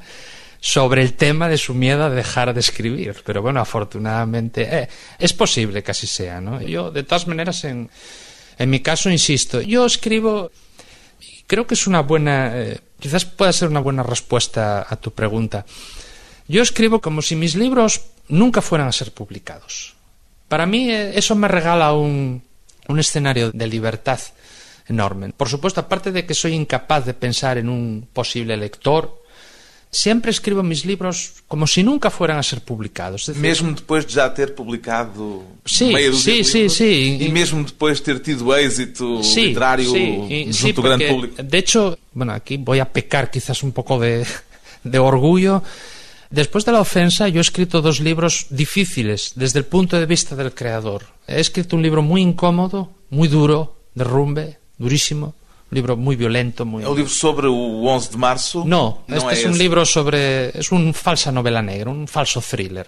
sobre 0.59 1.01
el 1.01 1.13
tema 1.13 1.49
de 1.49 1.57
su 1.57 1.73
miedo 1.73 2.05
a 2.05 2.09
dejar 2.09 2.53
de 2.53 2.61
escribir. 2.61 3.21
Pero 3.25 3.41
bueno, 3.41 3.59
afortunadamente 3.59 4.67
eh, 4.71 4.89
es 5.19 5.33
posible 5.33 5.83
que 5.83 5.91
así 5.91 6.07
sea, 6.07 6.39
¿no? 6.39 6.61
Yo, 6.61 6.89
de 6.89 7.03
todas 7.03 7.27
maneras, 7.27 7.65
en, 7.65 7.89
en 8.57 8.69
mi 8.69 8.79
caso, 8.79 9.09
insisto, 9.09 9.59
yo 9.59 9.85
escribo, 9.85 10.51
creo 11.47 11.67
que 11.67 11.73
es 11.73 11.85
una 11.85 12.01
buena, 12.01 12.51
eh, 12.57 12.79
quizás 12.99 13.25
pueda 13.25 13.51
ser 13.51 13.67
una 13.67 13.81
buena 13.81 14.03
respuesta 14.03 14.85
a 14.87 14.95
tu 14.95 15.11
pregunta. 15.11 15.65
Yo 16.47 16.61
escribo 16.61 17.01
como 17.01 17.21
si 17.21 17.35
mis 17.35 17.55
libros 17.55 18.01
nunca 18.29 18.61
fueran 18.61 18.87
a 18.87 18.93
ser 18.93 19.13
publicados. 19.13 19.95
Para 20.47 20.65
mí 20.65 20.89
eh, 20.89 21.17
eso 21.17 21.35
me 21.35 21.49
regala 21.49 21.91
un, 21.93 22.41
un 22.87 22.99
escenario 22.99 23.51
de 23.51 23.67
libertad 23.67 24.19
enorme. 24.87 25.31
Por 25.35 25.49
supuesto, 25.49 25.79
aparte 25.81 26.11
de 26.11 26.25
que 26.25 26.33
soy 26.33 26.53
incapaz 26.53 27.05
de 27.05 27.13
pensar 27.13 27.57
en 27.57 27.69
un 27.69 28.07
posible 28.13 28.57
lector, 28.57 29.21
siempre 29.91 30.31
escribo 30.31 30.63
mis 30.63 30.85
libros 30.85 31.43
como 31.47 31.67
si 31.67 31.83
nunca 31.83 32.09
fueran 32.09 32.37
a 32.37 32.43
ser 32.43 32.61
publicados. 32.61 33.27
Decir, 33.27 33.41
mesmo 33.41 33.71
depois 33.73 34.05
de 34.07 34.13
já 34.13 34.33
ter 34.33 34.55
publicado 34.55 35.43
sí, 35.65 35.93
meia 35.93 36.11
sí, 36.13 36.37
de 36.37 36.43
sí, 36.43 36.57
livros, 36.57 36.73
sí. 36.73 37.17
e 37.21 37.29
mesmo 37.29 37.63
depois 37.63 37.99
de 37.99 38.05
ter 38.05 38.19
tido 38.19 38.55
éxito 38.57 39.21
Sí, 39.23 39.53
literário 39.53 39.91
sí, 39.91 40.03
y- 40.29 40.43
junto 40.45 40.57
sí, 40.57 40.73
porque, 40.73 41.07
público. 41.07 41.43
De 41.43 41.57
hecho, 41.57 41.97
bueno, 42.13 42.33
aquí 42.33 42.57
voy 42.57 42.79
a 42.79 42.91
pecar 42.91 43.29
quizás 43.29 43.61
un 43.63 43.71
poco 43.71 43.99
de, 43.99 44.25
de 44.83 44.99
orgullo. 44.99 45.61
Después 46.33 46.65
de 46.65 46.71
la 46.71 46.81
ofensa, 46.81 47.27
yo 47.29 47.37
he 47.37 47.45
escrito 47.45 47.79
dos 47.83 47.99
libros 47.99 48.47
difíciles 48.49 49.33
desde 49.35 49.59
el 49.59 49.65
punto 49.65 49.99
de 49.99 50.07
vista 50.07 50.35
del 50.35 50.51
creador. 50.55 51.05
He 51.27 51.39
escrito 51.39 51.75
un 51.75 51.83
libro 51.83 52.01
muy 52.01 52.23
incómodo, 52.23 52.89
muy 53.11 53.27
duro, 53.27 53.77
de 53.93 54.03
rumbe, 54.03 54.57
durísimo, 54.77 55.33
un 55.71 55.75
libro 55.75 55.97
muy 55.97 56.15
violento, 56.15 56.65
muy... 56.65 56.83
É 56.83 56.87
o 56.87 56.95
livro 56.95 57.11
sobre 57.11 57.47
o 57.47 57.85
11 57.85 58.11
de 58.11 58.17
março? 58.17 58.63
No, 58.65 59.03
não 59.07 59.17
este 59.17 59.29
é 59.29 59.33
es 59.39 59.45
un 59.45 59.57
libro 59.57 59.85
sobre. 59.85 60.51
Es 60.53 60.71
un 60.71 60.93
falsa 60.93 61.31
novela 61.31 61.61
negra, 61.61 61.89
un 61.89 62.07
falso 62.07 62.41
thriller, 62.41 62.87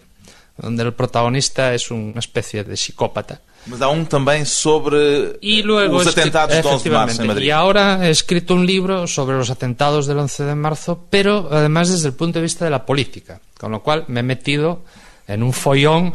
donde 0.58 0.84
el 0.84 0.94
protagonista 0.94 1.74
es 1.74 1.90
una 1.92 2.20
especie 2.20 2.64
de 2.64 2.78
psicópata. 2.78 3.42
Mas 3.68 3.82
há 3.82 3.90
um 3.90 4.06
também 4.06 4.46
sobre 4.46 5.40
Y 5.42 5.64
luego 5.64 5.98
os 5.98 6.06
atentados 6.06 6.62
do 6.62 6.70
11 6.70 6.84
de 6.84 6.90
março 6.92 7.22
em 7.22 7.26
efectivamente, 7.26 7.28
Madrid. 7.28 7.48
y 7.48 7.52
ahora 7.52 8.08
he 8.08 8.12
escrito 8.12 8.54
un 8.54 8.64
libro 8.68 9.08
sobre 9.08 9.36
los 9.38 9.50
atentados 9.50 10.06
del 10.06 10.20
11 10.20 10.44
de 10.44 10.54
marzo, 10.54 11.06
pero 11.10 11.50
además 11.50 11.90
desde 11.90 12.10
el 12.10 12.14
punto 12.14 12.38
de 12.38 12.44
vista 12.44 12.64
de 12.64 12.70
la 12.70 12.86
política, 12.86 13.42
con 13.58 13.72
lo 13.72 13.82
cual 13.82 14.06
me 14.08 14.20
he 14.20 14.24
metido 14.24 14.84
en 15.28 15.42
un 15.44 15.54
follón. 15.54 16.14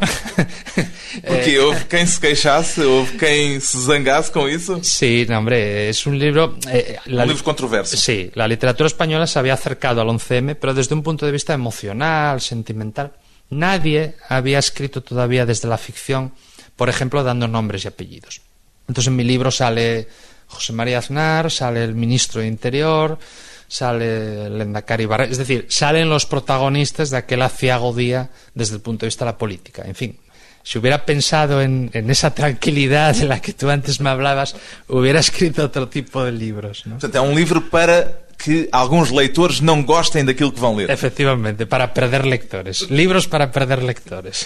Porque 1.27 1.59
houve 1.59 1.85
quem 1.89 2.05
se 2.07 2.19
queixasse, 2.19 2.81
houve 2.81 3.17
quem 3.17 3.59
se 3.59 3.77
zangasse 3.85 4.31
com 4.31 4.47
isso. 4.47 4.79
sí, 4.83 5.25
no, 5.29 5.39
hombre, 5.39 5.89
es 5.89 6.05
un 6.05 6.17
libro. 6.17 6.57
eh, 6.71 6.97
la- 7.07 7.23
Um 7.23 7.27
livro 7.27 7.43
controverso. 7.43 7.97
Sí, 7.97 8.31
la 8.35 8.47
literatura 8.47 8.87
española 8.87 9.27
se 9.27 9.37
había 9.39 9.53
acercado 9.53 10.01
al 10.01 10.07
11M, 10.09 10.55
pero 10.55 10.73
desde 10.73 10.95
un 10.95 11.03
punto 11.03 11.25
de 11.25 11.31
vista 11.33 11.53
emocional, 11.53 12.39
sentimental. 12.41 13.11
Nadie 13.49 14.15
había 14.29 14.59
escrito 14.59 15.01
todavía 15.03 15.45
desde 15.45 15.67
la 15.67 15.77
ficción, 15.77 16.33
por 16.77 16.87
ejemplo, 16.87 17.21
dando 17.23 17.47
nombres 17.49 17.83
y 17.83 17.89
apellidos. 17.89 18.41
Entonces 18.87 19.07
en 19.09 19.15
mi 19.17 19.23
libro 19.25 19.51
sale 19.51 20.07
José 20.47 20.71
María 20.73 20.99
Aznar, 20.99 21.51
sale 21.51 21.83
el 21.83 21.93
ministro 21.95 22.39
de 22.41 22.47
Interior, 22.47 23.19
sale 23.71 24.47
el 24.47 24.59
Endacari 24.59 25.05
Barre, 25.05 25.31
es 25.31 25.37
decir, 25.37 25.65
salen 25.69 26.09
los 26.09 26.25
protagonistas 26.25 27.09
de 27.09 27.15
aquel 27.15 27.41
aciago 27.41 27.93
día 27.93 28.29
desde 28.53 28.75
el 28.75 28.81
punto 28.81 29.05
de 29.05 29.07
vista 29.07 29.23
de 29.23 29.31
la 29.31 29.37
política. 29.37 29.83
En 29.85 29.95
fin, 29.95 30.19
si 30.61 30.77
hubiera 30.77 31.05
pensado 31.05 31.61
en, 31.61 31.89
en 31.93 32.09
esa 32.09 32.35
tranquilidad 32.35 33.15
de 33.15 33.27
la 33.27 33.39
que 33.39 33.53
tú 33.53 33.69
antes 33.69 34.01
me 34.01 34.09
hablabas, 34.09 34.57
hubiera 34.89 35.21
escrito 35.21 35.63
otro 35.63 35.87
tipo 35.87 36.21
de 36.21 36.33
libros. 36.33 36.85
¿no? 36.85 36.99
Portanto, 36.99 37.15
é 37.15 37.21
um 37.21 37.33
livro 37.33 37.61
para 37.69 38.27
que 38.37 38.67
alguns 38.73 39.09
leitores 39.09 39.61
não 39.61 39.83
gostem 39.83 40.25
daquilo 40.25 40.51
que 40.51 40.59
vão 40.59 40.75
ler. 40.75 40.89
Efectivamente, 40.89 41.65
para 41.65 41.87
perder 41.87 42.25
lectores. 42.25 42.81
Libros 42.89 43.25
para 43.25 43.47
perder 43.47 43.81
lectores. 43.83 44.45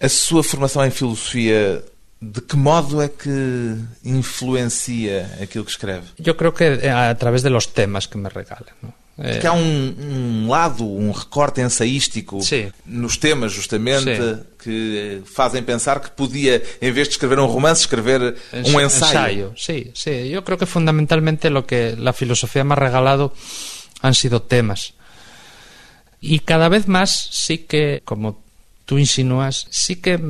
A 0.00 0.08
sua 0.08 0.42
formação 0.42 0.84
em 0.84 0.90
filosofia, 0.90 1.84
de 2.32 2.40
que 2.40 2.56
modo 2.56 3.02
é 3.02 3.08
que 3.08 3.76
influencia 4.04 5.28
aquilo 5.42 5.64
que 5.64 5.70
escreve? 5.70 6.06
Yo 6.18 6.36
creo 6.36 6.54
que 6.54 6.80
eh, 6.80 6.90
a 6.90 7.14
través 7.16 7.42
de 7.42 7.50
los 7.50 7.72
temas 7.72 8.08
que 8.08 8.16
me 8.18 8.28
regalan. 8.28 8.74
¿no? 8.82 8.94
Eh, 9.18 9.32
Porque 9.32 9.46
há 9.46 9.52
um, 9.52 9.94
um 9.98 10.48
lado, 10.48 10.84
um 10.84 11.12
recorte 11.12 11.60
ensaístico 11.60 12.40
Sim. 12.40 12.72
nos 12.84 13.16
temas, 13.16 13.52
justamente, 13.52 14.16
Sim. 14.16 14.40
que 14.58 15.22
fazem 15.26 15.62
pensar 15.62 16.00
que 16.00 16.10
podia, 16.10 16.62
em 16.80 16.90
vez 16.90 17.08
de 17.08 17.14
escrever 17.14 17.38
um 17.38 17.46
romance, 17.46 17.82
escrever 17.82 18.36
um 18.52 18.80
ensaio. 18.80 19.52
Sí, 19.56 19.92
sí. 19.94 20.30
Yo 20.30 20.42
creo 20.42 20.58
que 20.58 20.66
fundamentalmente 20.66 21.50
lo 21.50 21.64
que 21.66 21.94
la 21.96 22.12
filosofía 22.12 22.64
me 22.64 22.72
ha 22.72 22.76
regalado 22.76 23.32
han 24.00 24.14
sido 24.14 24.42
temas. 24.42 24.94
Y 26.20 26.40
cada 26.40 26.68
vez 26.68 26.88
más 26.88 27.28
sí 27.30 27.58
que, 27.58 28.00
como 28.04 28.43
tú 28.84 28.98
insinúas, 28.98 29.66
sí 29.70 29.96
que 29.96 30.20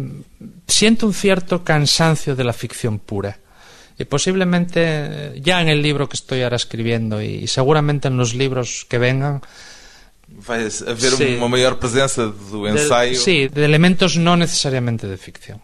siento 0.68 1.06
un 1.06 1.14
cierto 1.14 1.64
cansancio 1.64 2.36
de 2.36 2.44
la 2.44 2.52
ficción 2.52 2.98
pura. 2.98 3.38
Y 3.98 4.04
posiblemente 4.06 4.80
eh, 4.82 5.40
ya 5.40 5.60
en 5.62 5.68
el 5.68 5.80
libro 5.82 6.08
que 6.08 6.16
estoy 6.16 6.42
ahora 6.42 6.56
escribiendo 6.56 7.22
y 7.22 7.46
seguramente 7.46 8.08
en 8.08 8.16
los 8.16 8.34
libros 8.34 8.86
que 8.88 8.98
vengan, 8.98 9.40
Vai 10.26 10.66
haver 10.88 11.12
Sim. 11.12 11.36
uma 11.36 11.48
maior 11.48 11.78
presença 11.78 12.26
do 12.26 12.64
de- 12.64 12.70
ensaio. 12.72 13.14
sí, 13.20 13.46
de 13.46 13.62
elementos 13.64 14.16
no 14.16 14.36
necesariamente 14.36 15.06
de 15.06 15.16
ficción. 15.16 15.60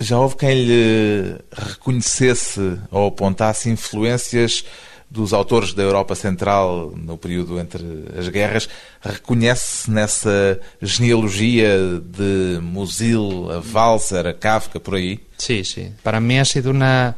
Já 0.00 0.18
houve 0.18 0.36
quem 0.36 0.66
lhe 0.66 1.38
reconhecesse 1.52 2.76
ou 2.90 3.08
apontasse 3.08 3.70
influências 3.70 4.64
dos 5.10 5.32
autores 5.32 5.72
da 5.72 5.82
Europa 5.82 6.14
Central 6.14 6.92
no 6.94 7.16
período 7.16 7.58
entre 7.58 7.82
as 8.18 8.28
guerras. 8.28 8.68
Reconhece 9.02 9.90
nessa 9.90 10.60
genealogia 10.82 12.00
de 12.00 12.60
Musil, 12.60 13.48
a 13.50 13.62
Walser, 13.62 14.26
a 14.26 14.34
Kafka, 14.34 14.78
por 14.78 14.96
aí? 14.96 15.20
Sí, 15.38 15.64
sí. 15.64 15.92
Para 16.02 16.20
mí 16.20 16.38
ha 16.38 16.44
sido 16.44 16.70
una, 16.70 17.16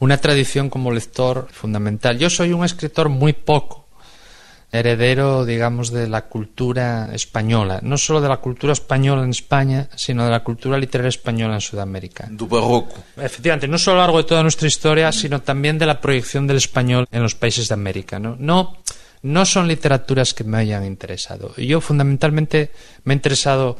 una 0.00 0.16
tradición 0.16 0.70
como 0.70 0.90
lector 0.90 1.48
fundamental. 1.52 2.18
Yo 2.18 2.30
soy 2.30 2.52
un 2.52 2.64
escritor 2.64 3.08
muy 3.08 3.32
poco 3.32 3.81
heredero, 4.72 5.44
digamos, 5.44 5.92
de 5.92 6.08
la 6.08 6.22
cultura 6.22 7.10
española. 7.12 7.80
No 7.82 7.98
solo 7.98 8.22
de 8.22 8.28
la 8.28 8.38
cultura 8.38 8.72
española 8.72 9.22
en 9.22 9.30
España, 9.30 9.88
sino 9.94 10.24
de 10.24 10.30
la 10.30 10.42
cultura 10.42 10.78
literaria 10.78 11.10
española 11.10 11.54
en 11.54 11.60
Sudamérica. 11.60 12.26
Do 12.30 12.46
Barroco. 12.46 12.94
Efectivamente, 13.18 13.68
no 13.68 13.76
solo 13.76 13.96
a 13.96 14.00
lo 14.00 14.02
largo 14.04 14.18
de 14.18 14.24
toda 14.24 14.42
nuestra 14.42 14.66
historia, 14.66 15.12
sino 15.12 15.42
también 15.42 15.78
de 15.78 15.86
la 15.86 16.00
proyección 16.00 16.46
del 16.46 16.56
español 16.56 17.06
en 17.12 17.22
los 17.22 17.34
países 17.34 17.68
de 17.68 17.74
América. 17.74 18.18
No, 18.18 18.36
no, 18.38 18.78
no 19.22 19.44
son 19.44 19.68
literaturas 19.68 20.32
que 20.32 20.44
me 20.44 20.56
hayan 20.58 20.86
interesado. 20.86 21.54
Yo 21.56 21.82
fundamentalmente 21.82 22.72
me 23.04 23.12
ha 23.12 23.16
interesado 23.16 23.76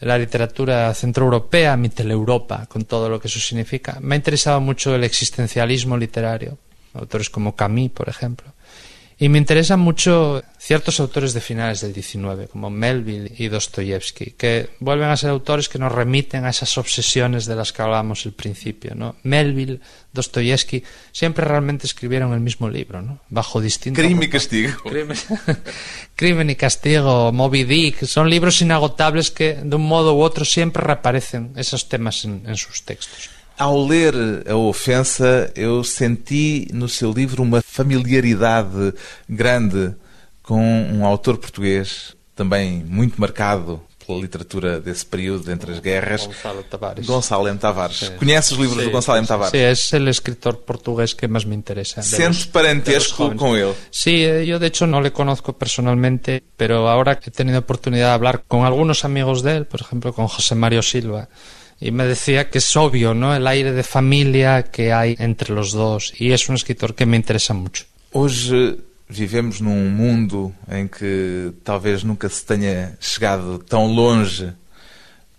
la 0.00 0.18
literatura 0.18 0.92
centroeuropea, 0.92 1.76
Mitteleuropa, 1.78 2.66
con 2.66 2.84
todo 2.84 3.08
lo 3.08 3.18
que 3.18 3.28
eso 3.28 3.40
significa. 3.40 3.96
Me 4.00 4.14
ha 4.14 4.16
interesado 4.16 4.60
mucho 4.60 4.94
el 4.94 5.04
existencialismo 5.04 5.96
literario, 5.96 6.58
autores 6.92 7.30
como 7.30 7.56
Camus, 7.56 7.90
por 7.90 8.10
ejemplo. 8.10 8.53
Y 9.24 9.30
me 9.30 9.38
interesan 9.38 9.80
mucho 9.80 10.42
ciertos 10.58 11.00
autores 11.00 11.32
de 11.32 11.40
finales 11.40 11.80
del 11.80 11.94
XIX, 11.94 12.46
como 12.52 12.68
Melville 12.68 13.32
y 13.38 13.48
Dostoyevsky, 13.48 14.32
que 14.32 14.68
vuelven 14.80 15.08
a 15.08 15.16
ser 15.16 15.30
autores 15.30 15.70
que 15.70 15.78
nos 15.78 15.90
remiten 15.90 16.44
a 16.44 16.50
esas 16.50 16.76
obsesiones 16.76 17.46
de 17.46 17.56
las 17.56 17.72
que 17.72 17.80
hablábamos 17.80 18.26
al 18.26 18.32
principio. 18.32 18.94
¿no? 18.94 19.16
Melville, 19.22 19.80
Dostoyevsky, 20.12 20.84
siempre 21.10 21.46
realmente 21.46 21.86
escribieron 21.86 22.34
el 22.34 22.40
mismo 22.40 22.68
libro, 22.68 23.00
¿no? 23.00 23.20
bajo 23.30 23.62
distintos... 23.62 24.04
Crime 24.04 24.26
e 24.26 24.28
castigo. 24.28 24.74
Crimen, 24.82 25.16
Crimen 26.16 26.50
y 26.50 26.56
Castigo, 26.56 27.32
Moby 27.32 27.64
Dick, 27.64 28.04
son 28.04 28.28
libros 28.28 28.60
inagotables 28.60 29.30
que 29.30 29.54
de 29.54 29.74
un 29.74 29.88
modo 29.88 30.14
u 30.14 30.20
otro 30.20 30.44
siempre 30.44 30.82
reaparecen 30.82 31.54
esos 31.56 31.88
temas 31.88 32.26
en, 32.26 32.42
en 32.44 32.58
sus 32.58 32.82
textos. 32.82 33.30
Ao 33.56 33.86
ler 33.86 34.14
A 34.48 34.56
Ofensa, 34.56 35.50
eu 35.54 35.84
senti 35.84 36.66
no 36.72 36.88
seu 36.88 37.12
livro 37.12 37.42
uma 37.42 37.62
familiaridade 37.62 38.92
grande 39.28 39.94
com 40.42 40.60
um 40.60 41.06
autor 41.06 41.38
português, 41.38 42.14
também 42.34 42.82
muito 42.84 43.18
marcado 43.20 43.80
pela 44.04 44.20
literatura 44.20 44.80
desse 44.80 45.06
período 45.06 45.50
entre 45.50 45.72
as 45.72 45.78
guerras, 45.78 46.26
Gonzalo 46.26 46.62
Tavares. 46.64 47.06
Gonçalo 47.06 47.48
M. 47.48 47.56
Tavares. 47.58 47.96
Sí. 47.96 48.10
Conhece 48.18 48.52
os 48.52 48.58
livros 48.58 48.80
Sí, 48.80 48.84
do 48.86 48.90
Gonçalo 48.90 49.16
M. 49.18 49.26
Tavares? 49.26 49.52
Sí, 49.52 49.58
es 49.58 49.92
el 49.94 50.08
escritor 50.08 50.58
portugués 50.64 51.14
que 51.14 51.26
más 51.28 51.46
me 51.46 51.54
interesa. 51.54 52.02
de 52.02 52.06
Sente 52.08 52.26
los- 52.26 52.36
de 52.36 52.42
los 52.44 52.46
parentesco 52.48 53.34
com 53.36 53.56
ele? 53.56 53.72
Sí, 53.90 54.24
eh, 54.24 54.44
yo 54.44 54.58
de 54.58 54.66
hecho 54.66 54.86
no 54.86 55.00
le 55.00 55.12
conozco 55.12 55.54
personalmente, 55.54 56.42
pero 56.56 56.88
ahora 56.90 57.18
he 57.24 57.30
tenido 57.30 57.60
oportunidad 57.60 58.08
de 58.08 58.14
hablar 58.14 58.42
con 58.46 58.66
algunos 58.66 59.04
amigos 59.06 59.42
de 59.42 59.56
él, 59.58 59.64
por 59.66 59.80
ejemplo 59.80 60.12
con 60.12 60.26
José 60.28 60.54
Mario 60.54 60.82
Silva, 60.82 61.28
y 61.80 61.90
me 61.90 62.04
decía 62.04 62.50
que 62.50 62.58
es 62.58 62.76
obvio, 62.76 63.14
¿no? 63.14 63.34
El 63.34 63.46
aire 63.46 63.72
de 63.72 63.82
familia 63.82 64.62
que 64.64 64.92
hay 64.92 65.16
entre 65.18 65.54
los 65.54 65.72
dos, 65.72 66.12
y 66.18 66.32
es 66.32 66.48
un 66.48 66.54
escritor 66.54 66.94
que 66.94 67.06
me 67.06 67.16
interesa 67.16 67.54
mucho. 67.54 67.84
Hoje 68.12 68.78
vivemos 69.08 69.60
num 69.60 69.90
mundo 69.90 70.54
em 70.68 70.88
que 70.88 71.52
talvez 71.62 72.04
nunca 72.04 72.28
se 72.28 72.44
tenha 72.44 72.96
chegado 73.00 73.58
tão 73.58 73.86
longe, 73.86 74.52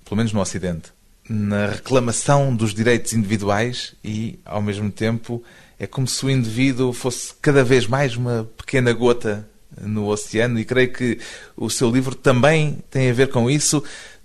pelo 0.04 0.18
menos 0.18 0.34
no 0.34 0.42
Ocidente, 0.42 0.92
na 1.28 1.68
reclamação 1.68 2.56
dos 2.56 2.74
direitos 2.74 3.14
individuais 3.14 3.96
e, 4.04 4.40
ao 4.46 4.62
mesmo 4.62 4.92
tempo, 4.92 5.44
é 5.80 5.88
como 5.88 6.08
se 6.08 6.26
o 6.26 6.30
indivíduo 6.30 6.94
fosse 6.94 7.34
cada 7.42 7.64
vez 7.64 7.88
mais 7.88 8.16
uma 8.16 8.48
pequena 8.58 8.94
gota 8.94 9.48
no 9.82 10.08
oceano 10.08 10.60
e 10.60 10.64
creio 10.64 10.94
que 10.94 11.20
o 11.58 11.70
seu 11.70 11.92
livro 11.92 12.16
também 12.16 12.78
tem 12.90 13.10
a 13.10 13.14
ver 13.14 13.30
com 13.30 13.50
isso, 13.50 13.84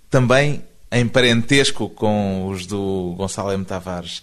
também 0.09 0.63
em 0.91 1.07
parentesco 1.07 1.89
com 1.89 2.49
os 2.49 2.67
do 2.67 3.15
Gonçalo 3.17 3.53
M. 3.53 3.65
Tavares. 3.65 4.23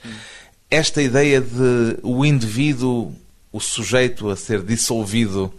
Esta 0.69 1.01
ideia 1.01 1.39
de 1.39 1.97
o 2.03 2.25
indivíduo, 2.25 3.15
o 3.51 3.59
sujeito 3.59 4.29
a 4.29 4.35
ser 4.35 4.61
dissolvido 4.61 5.53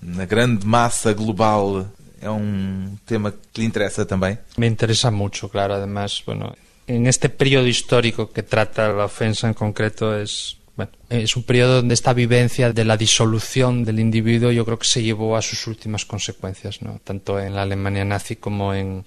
na 0.00 0.24
grande 0.24 0.66
massa 0.66 1.12
global, 1.12 1.86
é 2.20 2.30
um 2.30 2.96
tema 3.04 3.34
que 3.52 3.60
lhe 3.60 3.66
interessa 3.66 4.06
também? 4.06 4.38
Me 4.56 4.66
interessa 4.66 5.10
muito, 5.10 5.48
claro. 5.48 5.74
Además, 5.74 6.22
bueno, 6.24 6.54
en 6.86 7.06
este 7.06 7.28
periodo 7.28 7.68
histórico 7.68 8.32
que 8.32 8.42
trata 8.42 8.88
la 8.88 9.04
ofensa 9.04 9.48
en 9.48 9.54
concreto 9.54 10.16
es 10.16 10.56
Bueno, 10.76 10.90
es 11.08 11.36
un 11.36 11.44
periodo 11.44 11.76
donde 11.76 11.94
esta 11.94 12.12
vivencia 12.12 12.72
de 12.72 12.84
la 12.84 12.96
disolución 12.96 13.84
del 13.84 14.00
individuo 14.00 14.50
yo 14.50 14.64
creo 14.64 14.78
que 14.78 14.88
se 14.88 15.02
llevó 15.02 15.36
a 15.36 15.42
sus 15.42 15.68
últimas 15.68 16.04
consecuencias, 16.04 16.82
¿no? 16.82 17.00
tanto 17.04 17.38
en 17.38 17.54
la 17.54 17.62
Alemania 17.62 18.04
nazi 18.04 18.34
como 18.34 18.74
en, 18.74 19.04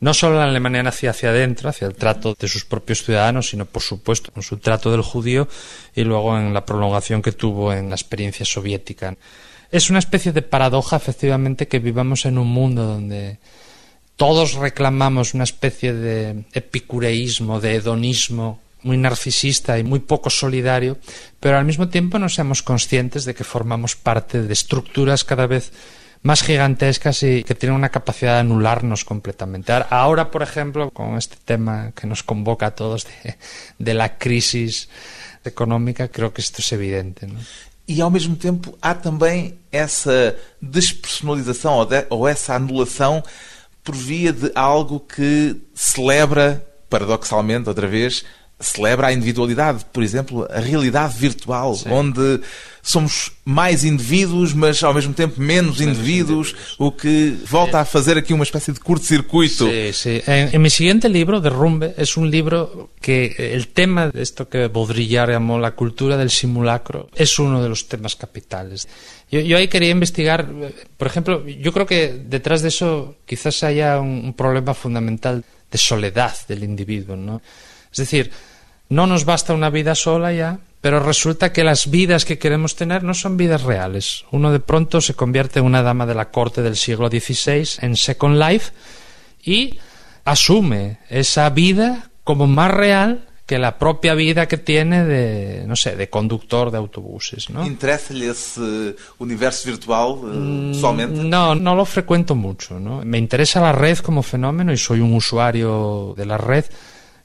no 0.00 0.14
solo 0.14 0.34
en 0.34 0.40
la 0.40 0.50
Alemania 0.50 0.82
nazi 0.82 1.06
hacia 1.06 1.30
adentro, 1.30 1.68
hacia 1.68 1.88
el 1.88 1.94
trato 1.94 2.36
de 2.38 2.48
sus 2.48 2.64
propios 2.64 3.02
ciudadanos, 3.02 3.48
sino 3.50 3.66
por 3.66 3.82
supuesto 3.82 4.32
con 4.32 4.42
su 4.42 4.58
trato 4.58 4.90
del 4.90 5.02
judío 5.02 5.48
y 5.94 6.04
luego 6.04 6.38
en 6.38 6.54
la 6.54 6.64
prolongación 6.64 7.22
que 7.22 7.32
tuvo 7.32 7.72
en 7.72 7.88
la 7.88 7.96
experiencia 7.96 8.46
soviética. 8.46 9.16
Es 9.70 9.90
una 9.90 9.98
especie 9.98 10.32
de 10.32 10.42
paradoja, 10.42 10.96
efectivamente, 10.96 11.68
que 11.68 11.78
vivamos 11.78 12.24
en 12.24 12.38
un 12.38 12.48
mundo 12.48 12.84
donde 12.84 13.38
todos 14.16 14.54
reclamamos 14.54 15.34
una 15.34 15.44
especie 15.44 15.92
de 15.92 16.44
epicureísmo, 16.52 17.60
de 17.60 17.74
hedonismo 17.74 18.60
muy 18.82 18.96
narcisista 18.96 19.78
y 19.78 19.84
muy 19.84 20.00
poco 20.00 20.30
solidario, 20.30 20.98
pero 21.40 21.58
al 21.58 21.64
mismo 21.64 21.88
tiempo 21.88 22.18
no 22.18 22.28
seamos 22.28 22.62
conscientes 22.62 23.24
de 23.24 23.34
que 23.34 23.44
formamos 23.44 23.96
parte 23.96 24.42
de 24.42 24.52
estructuras 24.52 25.24
cada 25.24 25.46
vez 25.46 25.72
más 26.22 26.42
gigantescas 26.42 27.22
y 27.22 27.44
que 27.44 27.54
tienen 27.54 27.76
una 27.76 27.90
capacidad 27.90 28.34
de 28.34 28.40
anularnos 28.40 29.04
completamente. 29.04 29.72
Ahora, 29.90 30.30
por 30.30 30.42
ejemplo, 30.42 30.90
con 30.90 31.16
este 31.16 31.36
tema 31.44 31.92
que 31.94 32.06
nos 32.06 32.22
convoca 32.22 32.66
a 32.66 32.70
todos 32.72 33.06
de, 33.78 33.94
la 33.94 34.18
crisis 34.18 34.88
económica, 35.44 36.08
creo 36.08 36.32
que 36.32 36.40
esto 36.40 36.60
es 36.60 36.72
evidente. 36.72 37.26
¿no? 37.26 37.38
E 37.88 38.02
ao 38.02 38.10
mesmo 38.10 38.36
tempo 38.36 38.76
há 38.82 38.94
também 38.94 39.58
essa 39.72 40.36
despersonalização 40.60 41.76
ou, 41.76 41.86
de, 41.86 42.04
anulação 42.48 43.22
por 43.82 43.94
via 43.94 44.30
de 44.30 44.52
algo 44.54 45.00
que 45.00 45.56
celebra, 45.74 46.62
paradoxalmente, 46.90 47.70
outra 47.70 47.86
vez, 47.86 48.26
celebra 48.60 49.08
a 49.08 49.12
individualidade, 49.12 49.84
por 49.92 50.02
exemplo, 50.02 50.46
a 50.50 50.60
realidade 50.60 51.16
virtual, 51.16 51.76
Sim. 51.76 51.90
onde 51.90 52.40
somos 52.82 53.32
mais 53.44 53.84
indivíduos, 53.84 54.54
mas 54.54 54.82
ao 54.82 54.94
mesmo 54.94 55.12
tempo 55.12 55.40
menos, 55.40 55.80
indivíduos, 55.80 56.56
o 56.78 56.90
que 56.90 57.36
volta 57.48 57.80
a 57.80 57.84
fazer 57.84 58.16
aquí 58.16 58.32
una 58.32 58.42
especie 58.42 58.72
de 58.72 58.80
curto-circuito. 58.80 59.68
Sí, 59.68 59.92
sí. 59.92 60.22
En, 60.26 60.54
en, 60.54 60.62
mi 60.62 60.70
siguiente 60.70 61.08
libro, 61.08 61.40
Derrumbe, 61.40 61.94
es 61.98 62.16
un 62.16 62.30
libro 62.30 62.90
que 63.00 63.34
el 63.38 63.68
tema 63.68 64.08
de 64.08 64.22
esto 64.22 64.48
que 64.48 64.68
Baudrillard 64.68 65.30
llamó 65.30 65.58
la 65.58 65.72
cultura 65.72 66.16
del 66.16 66.30
simulacro 66.30 67.10
es 67.14 67.38
uno 67.38 67.62
de 67.62 67.68
los 67.68 67.88
temas 67.88 68.16
capitales. 68.16 68.88
Yo, 69.30 69.40
yo 69.40 69.58
ahí 69.58 69.68
quería 69.68 69.90
investigar, 69.90 70.48
por 70.96 71.06
ejemplo, 71.06 71.46
yo 71.46 71.72
creo 71.72 71.86
que 71.86 72.20
detrás 72.24 72.62
de 72.62 72.68
eso 72.68 73.16
quizás 73.26 73.62
haya 73.62 74.00
un, 74.00 74.22
un 74.24 74.34
problema 74.34 74.72
fundamental 74.72 75.44
de 75.70 75.78
soledad 75.78 76.34
del 76.48 76.64
individuo, 76.64 77.16
¿no? 77.16 77.42
Es 77.90 77.98
decir, 77.98 78.30
no 78.88 79.06
nos 79.06 79.24
basta 79.24 79.54
una 79.54 79.70
vida 79.70 79.94
sola 79.94 80.32
ya, 80.32 80.60
pero 80.80 81.00
resulta 81.00 81.52
que 81.52 81.64
las 81.64 81.90
vidas 81.90 82.24
que 82.24 82.38
queremos 82.38 82.76
tener 82.76 83.02
no 83.02 83.14
son 83.14 83.36
vidas 83.36 83.62
reales. 83.62 84.24
Uno 84.30 84.52
de 84.52 84.60
pronto 84.60 85.00
se 85.00 85.14
convierte 85.14 85.58
en 85.58 85.64
una 85.64 85.82
dama 85.82 86.06
de 86.06 86.14
la 86.14 86.30
corte 86.30 86.62
del 86.62 86.76
siglo 86.76 87.08
XVI 87.08 87.68
en 87.80 87.96
Second 87.96 88.38
Life 88.38 88.72
y 89.42 89.78
asume 90.24 90.98
esa 91.08 91.50
vida 91.50 92.10
como 92.22 92.46
más 92.46 92.70
real 92.70 93.28
que 93.48 93.58
la 93.58 93.78
propia 93.78 94.12
vida 94.12 94.46
que 94.46 94.58
tiene 94.58 95.06
de, 95.06 95.64
no 95.66 95.74
sé, 95.74 95.96
de 95.96 96.10
conductor 96.10 96.70
de 96.70 96.76
autobuses, 96.76 97.48
¿no? 97.48 97.66
¿Interesa-le 97.66 98.28
ese 98.28 98.94
universo 99.16 99.70
virtual 99.70 100.16
eh, 100.30 100.78
solamente? 100.78 101.24
No, 101.24 101.54
no 101.54 101.74
lo 101.74 101.86
frecuento 101.86 102.34
mucho, 102.34 102.78
¿no? 102.78 103.00
Me 103.06 103.16
interesa 103.16 103.62
la 103.62 103.72
red 103.72 103.98
como 104.00 104.22
fenómeno 104.22 104.70
y 104.70 104.76
soy 104.76 105.00
un 105.00 105.14
usuario 105.14 106.12
de 106.14 106.26
la 106.26 106.36
red, 106.36 106.66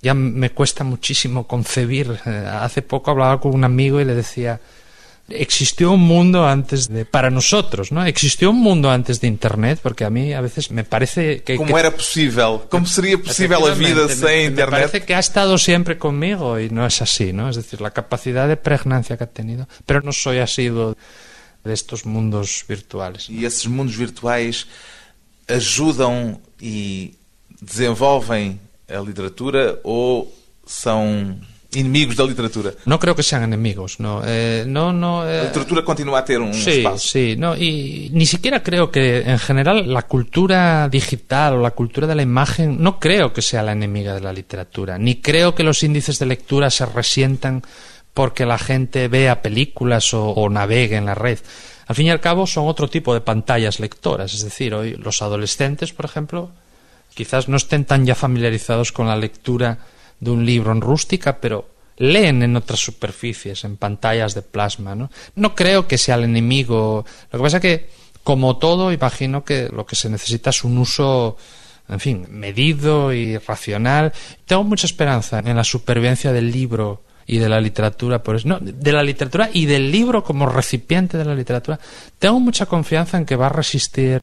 ya 0.04 0.14
me 0.14 0.52
cuesta 0.52 0.84
muchísimo 0.84 1.48
concebir. 1.48 2.20
Eh, 2.26 2.48
hace 2.52 2.82
poco 2.82 3.12
hablaba 3.12 3.40
con 3.40 3.56
un 3.56 3.64
amigo 3.64 4.02
y 4.02 4.06
le 4.06 4.14
decía, 4.14 4.60
existió 5.30 5.92
un 5.92 6.02
mundo 6.02 6.46
antes 6.46 6.90
de 6.90 7.06
para 7.06 7.30
nosotros, 7.30 7.94
¿no? 7.94 8.06
Existió 8.06 8.50
un 8.50 8.60
mundo 8.60 8.92
antes 8.92 9.22
de 9.22 9.28
internet, 9.28 9.80
porque 9.82 10.04
a 10.04 10.10
mí 10.10 10.34
a 10.34 10.42
veces 10.42 10.72
me 10.72 10.84
parece 10.84 11.42
que 11.44 11.56
¿Cómo 11.56 11.80
era 11.80 11.92
posible? 11.92 12.44
¿Cómo 12.68 12.86
sería 12.86 13.18
posible 13.18 13.58
la 13.58 13.74
vida 13.74 14.10
sin 14.10 14.52
internet? 14.52 14.58
Me 14.58 14.66
parece 14.66 15.06
que 15.06 15.16
ha 15.16 15.20
estado 15.20 15.58
siempre 15.58 15.98
conmigo 15.98 16.60
y 16.60 16.70
no 16.70 16.86
es 16.86 17.02
así, 17.02 17.32
¿no? 17.32 17.50
Es 17.50 17.56
decir, 17.56 17.80
la 17.80 17.92
capacidad 17.92 18.50
de 18.50 18.58
pregnancia 18.58 19.16
que 19.16 19.24
ha 19.24 19.32
tenido, 19.32 19.70
pero 19.86 20.02
no 20.02 20.12
soy 20.12 20.40
asiduo 20.40 20.98
de 21.64 21.74
estos 21.74 22.06
mundos 22.06 22.66
virtuales. 22.68 23.30
Y 23.30 23.46
esos 23.46 23.70
mundos 23.70 23.98
virtuales 23.98 24.68
ayudan 25.48 26.42
y 26.60 27.16
desenvolven 27.62 28.60
a 28.90 29.00
literatura 29.00 29.80
ou 29.84 30.34
são 30.66 31.38
inimigos 31.76 32.16
da 32.16 32.24
literatura? 32.24 32.76
No 32.86 33.00
creo 33.00 33.16
que 33.16 33.24
sean 33.24 33.44
enemigos, 33.44 34.00
no. 34.00 34.22
Eh, 34.26 34.64
no, 34.68 34.94
no 34.94 35.28
eh... 35.28 35.38
La 35.38 35.44
literatura 35.46 35.84
continúa 35.84 36.20
a 36.20 36.26
ter 36.26 36.40
un 36.40 36.54
sí. 36.54 36.84
Sí, 36.98 37.36
no, 37.38 37.56
y 37.56 38.10
ni 38.14 38.26
siquiera 38.26 38.62
creo 38.62 38.92
que 38.92 39.22
en 39.22 39.40
general 39.40 39.92
la 39.92 40.04
cultura 40.04 40.88
digital 40.90 41.56
o 41.56 41.62
la 41.62 41.72
cultura 41.72 42.08
de 42.08 42.16
la 42.16 42.22
imagen 42.22 42.82
no 42.82 43.00
creo 43.00 43.34
que 43.34 43.42
sea 43.42 43.64
la 43.64 43.72
enemiga 43.72 44.14
de 44.14 44.22
la 44.22 44.34
literatura, 44.34 44.98
ni 44.98 45.16
creo 45.22 45.56
que 45.56 45.64
los 45.64 45.84
índices 45.84 46.20
de 46.20 46.28
lectura 46.28 46.70
se 46.70 46.86
resientan 46.86 47.64
porque 48.14 48.46
la 48.46 48.60
gente 48.60 49.08
vea 49.08 49.42
películas 49.42 50.14
o, 50.14 50.30
o 50.30 50.50
navegue 50.50 50.98
en 50.98 51.06
la 51.06 51.16
red. 51.16 51.40
Al 51.88 51.96
fin 51.96 52.08
y 52.08 52.12
al 52.12 52.22
cabo 52.22 52.46
son 52.46 52.68
otro 52.68 52.88
tipo 52.88 53.14
de 53.14 53.22
pantallas 53.22 53.80
lectoras, 53.80 54.34
es 54.34 54.44
decir, 54.44 54.74
hoy 54.74 54.96
los 54.96 55.22
adolescentes, 55.22 55.92
por 55.92 56.06
ejemplo, 56.06 56.52
quizás 57.14 57.48
no 57.48 57.58
estén 57.58 57.86
tan 57.86 58.06
ya 58.06 58.16
familiarizados 58.16 58.92
con 58.92 59.08
la 59.08 59.16
lectura 59.16 59.80
de 60.20 60.32
un 60.32 60.46
libro 60.46 60.72
en 60.72 60.82
rústica, 60.82 61.40
pero 61.40 61.70
leen 61.98 62.44
en 62.44 62.56
otras 62.56 62.80
superficies, 62.80 63.64
en 63.64 63.78
pantallas 63.78 64.34
de 64.34 64.42
plasma. 64.42 64.96
¿no? 64.96 65.12
no 65.36 65.56
creo 65.56 65.88
que 65.88 65.98
sea 65.98 66.16
el 66.16 66.24
enemigo. 66.24 67.06
Lo 67.32 67.40
que 67.40 67.44
pasa 67.44 67.58
es 67.58 67.62
que, 67.62 67.90
como 68.24 68.58
todo, 68.58 68.92
imagino 68.92 69.44
que 69.44 69.70
lo 69.70 69.86
que 69.86 69.96
se 69.96 70.10
necesita 70.10 70.50
es 70.50 70.64
un 70.64 70.78
uso, 70.78 71.38
en 71.90 72.00
fin, 72.00 72.28
medido 72.30 73.14
y 73.14 73.38
racional. 73.38 74.14
Tengo 74.46 74.64
mucha 74.64 74.88
esperanza 74.88 75.40
en 75.40 75.56
la 75.56 75.64
supervivencia 75.64 76.32
del 76.32 76.52
libro 76.52 77.04
y 77.26 77.38
de 77.38 77.50
la 77.50 77.62
literatura, 77.62 78.22
por 78.22 78.46
no, 78.46 78.60
de 78.60 78.92
la 78.92 79.04
literatura 79.04 79.50
y 79.54 79.66
del 79.66 79.92
libro 79.92 80.24
como 80.24 80.46
recipiente 80.46 81.18
de 81.18 81.26
la 81.26 81.36
literatura. 81.36 81.80
Tengo 82.20 82.40
mucha 82.40 82.66
confianza 82.66 83.18
en 83.18 83.26
que 83.26 83.36
va 83.36 83.48
a 83.48 83.50
resistir 83.50 84.22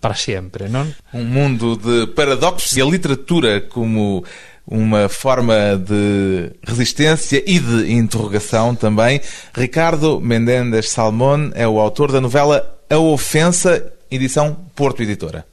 para 0.00 0.14
sempre, 0.14 0.68
não? 0.68 0.86
Um 1.12 1.24
mundo 1.24 1.76
de 1.76 2.06
paradoxos 2.12 2.76
e 2.76 2.80
a 2.80 2.84
literatura 2.84 3.60
como 3.60 4.24
uma 4.66 5.08
forma 5.08 5.54
de 5.76 6.52
resistência 6.66 7.42
e 7.46 7.58
de 7.58 7.92
interrogação 7.92 8.74
também. 8.74 9.20
Ricardo 9.52 10.20
Mendendes 10.20 10.90
Salmon 10.90 11.50
é 11.54 11.66
o 11.66 11.80
autor 11.80 12.12
da 12.12 12.20
novela 12.20 12.78
A 12.88 12.98
Ofensa, 12.98 13.92
edição 14.10 14.56
Porto 14.74 15.02
Editora. 15.02 15.44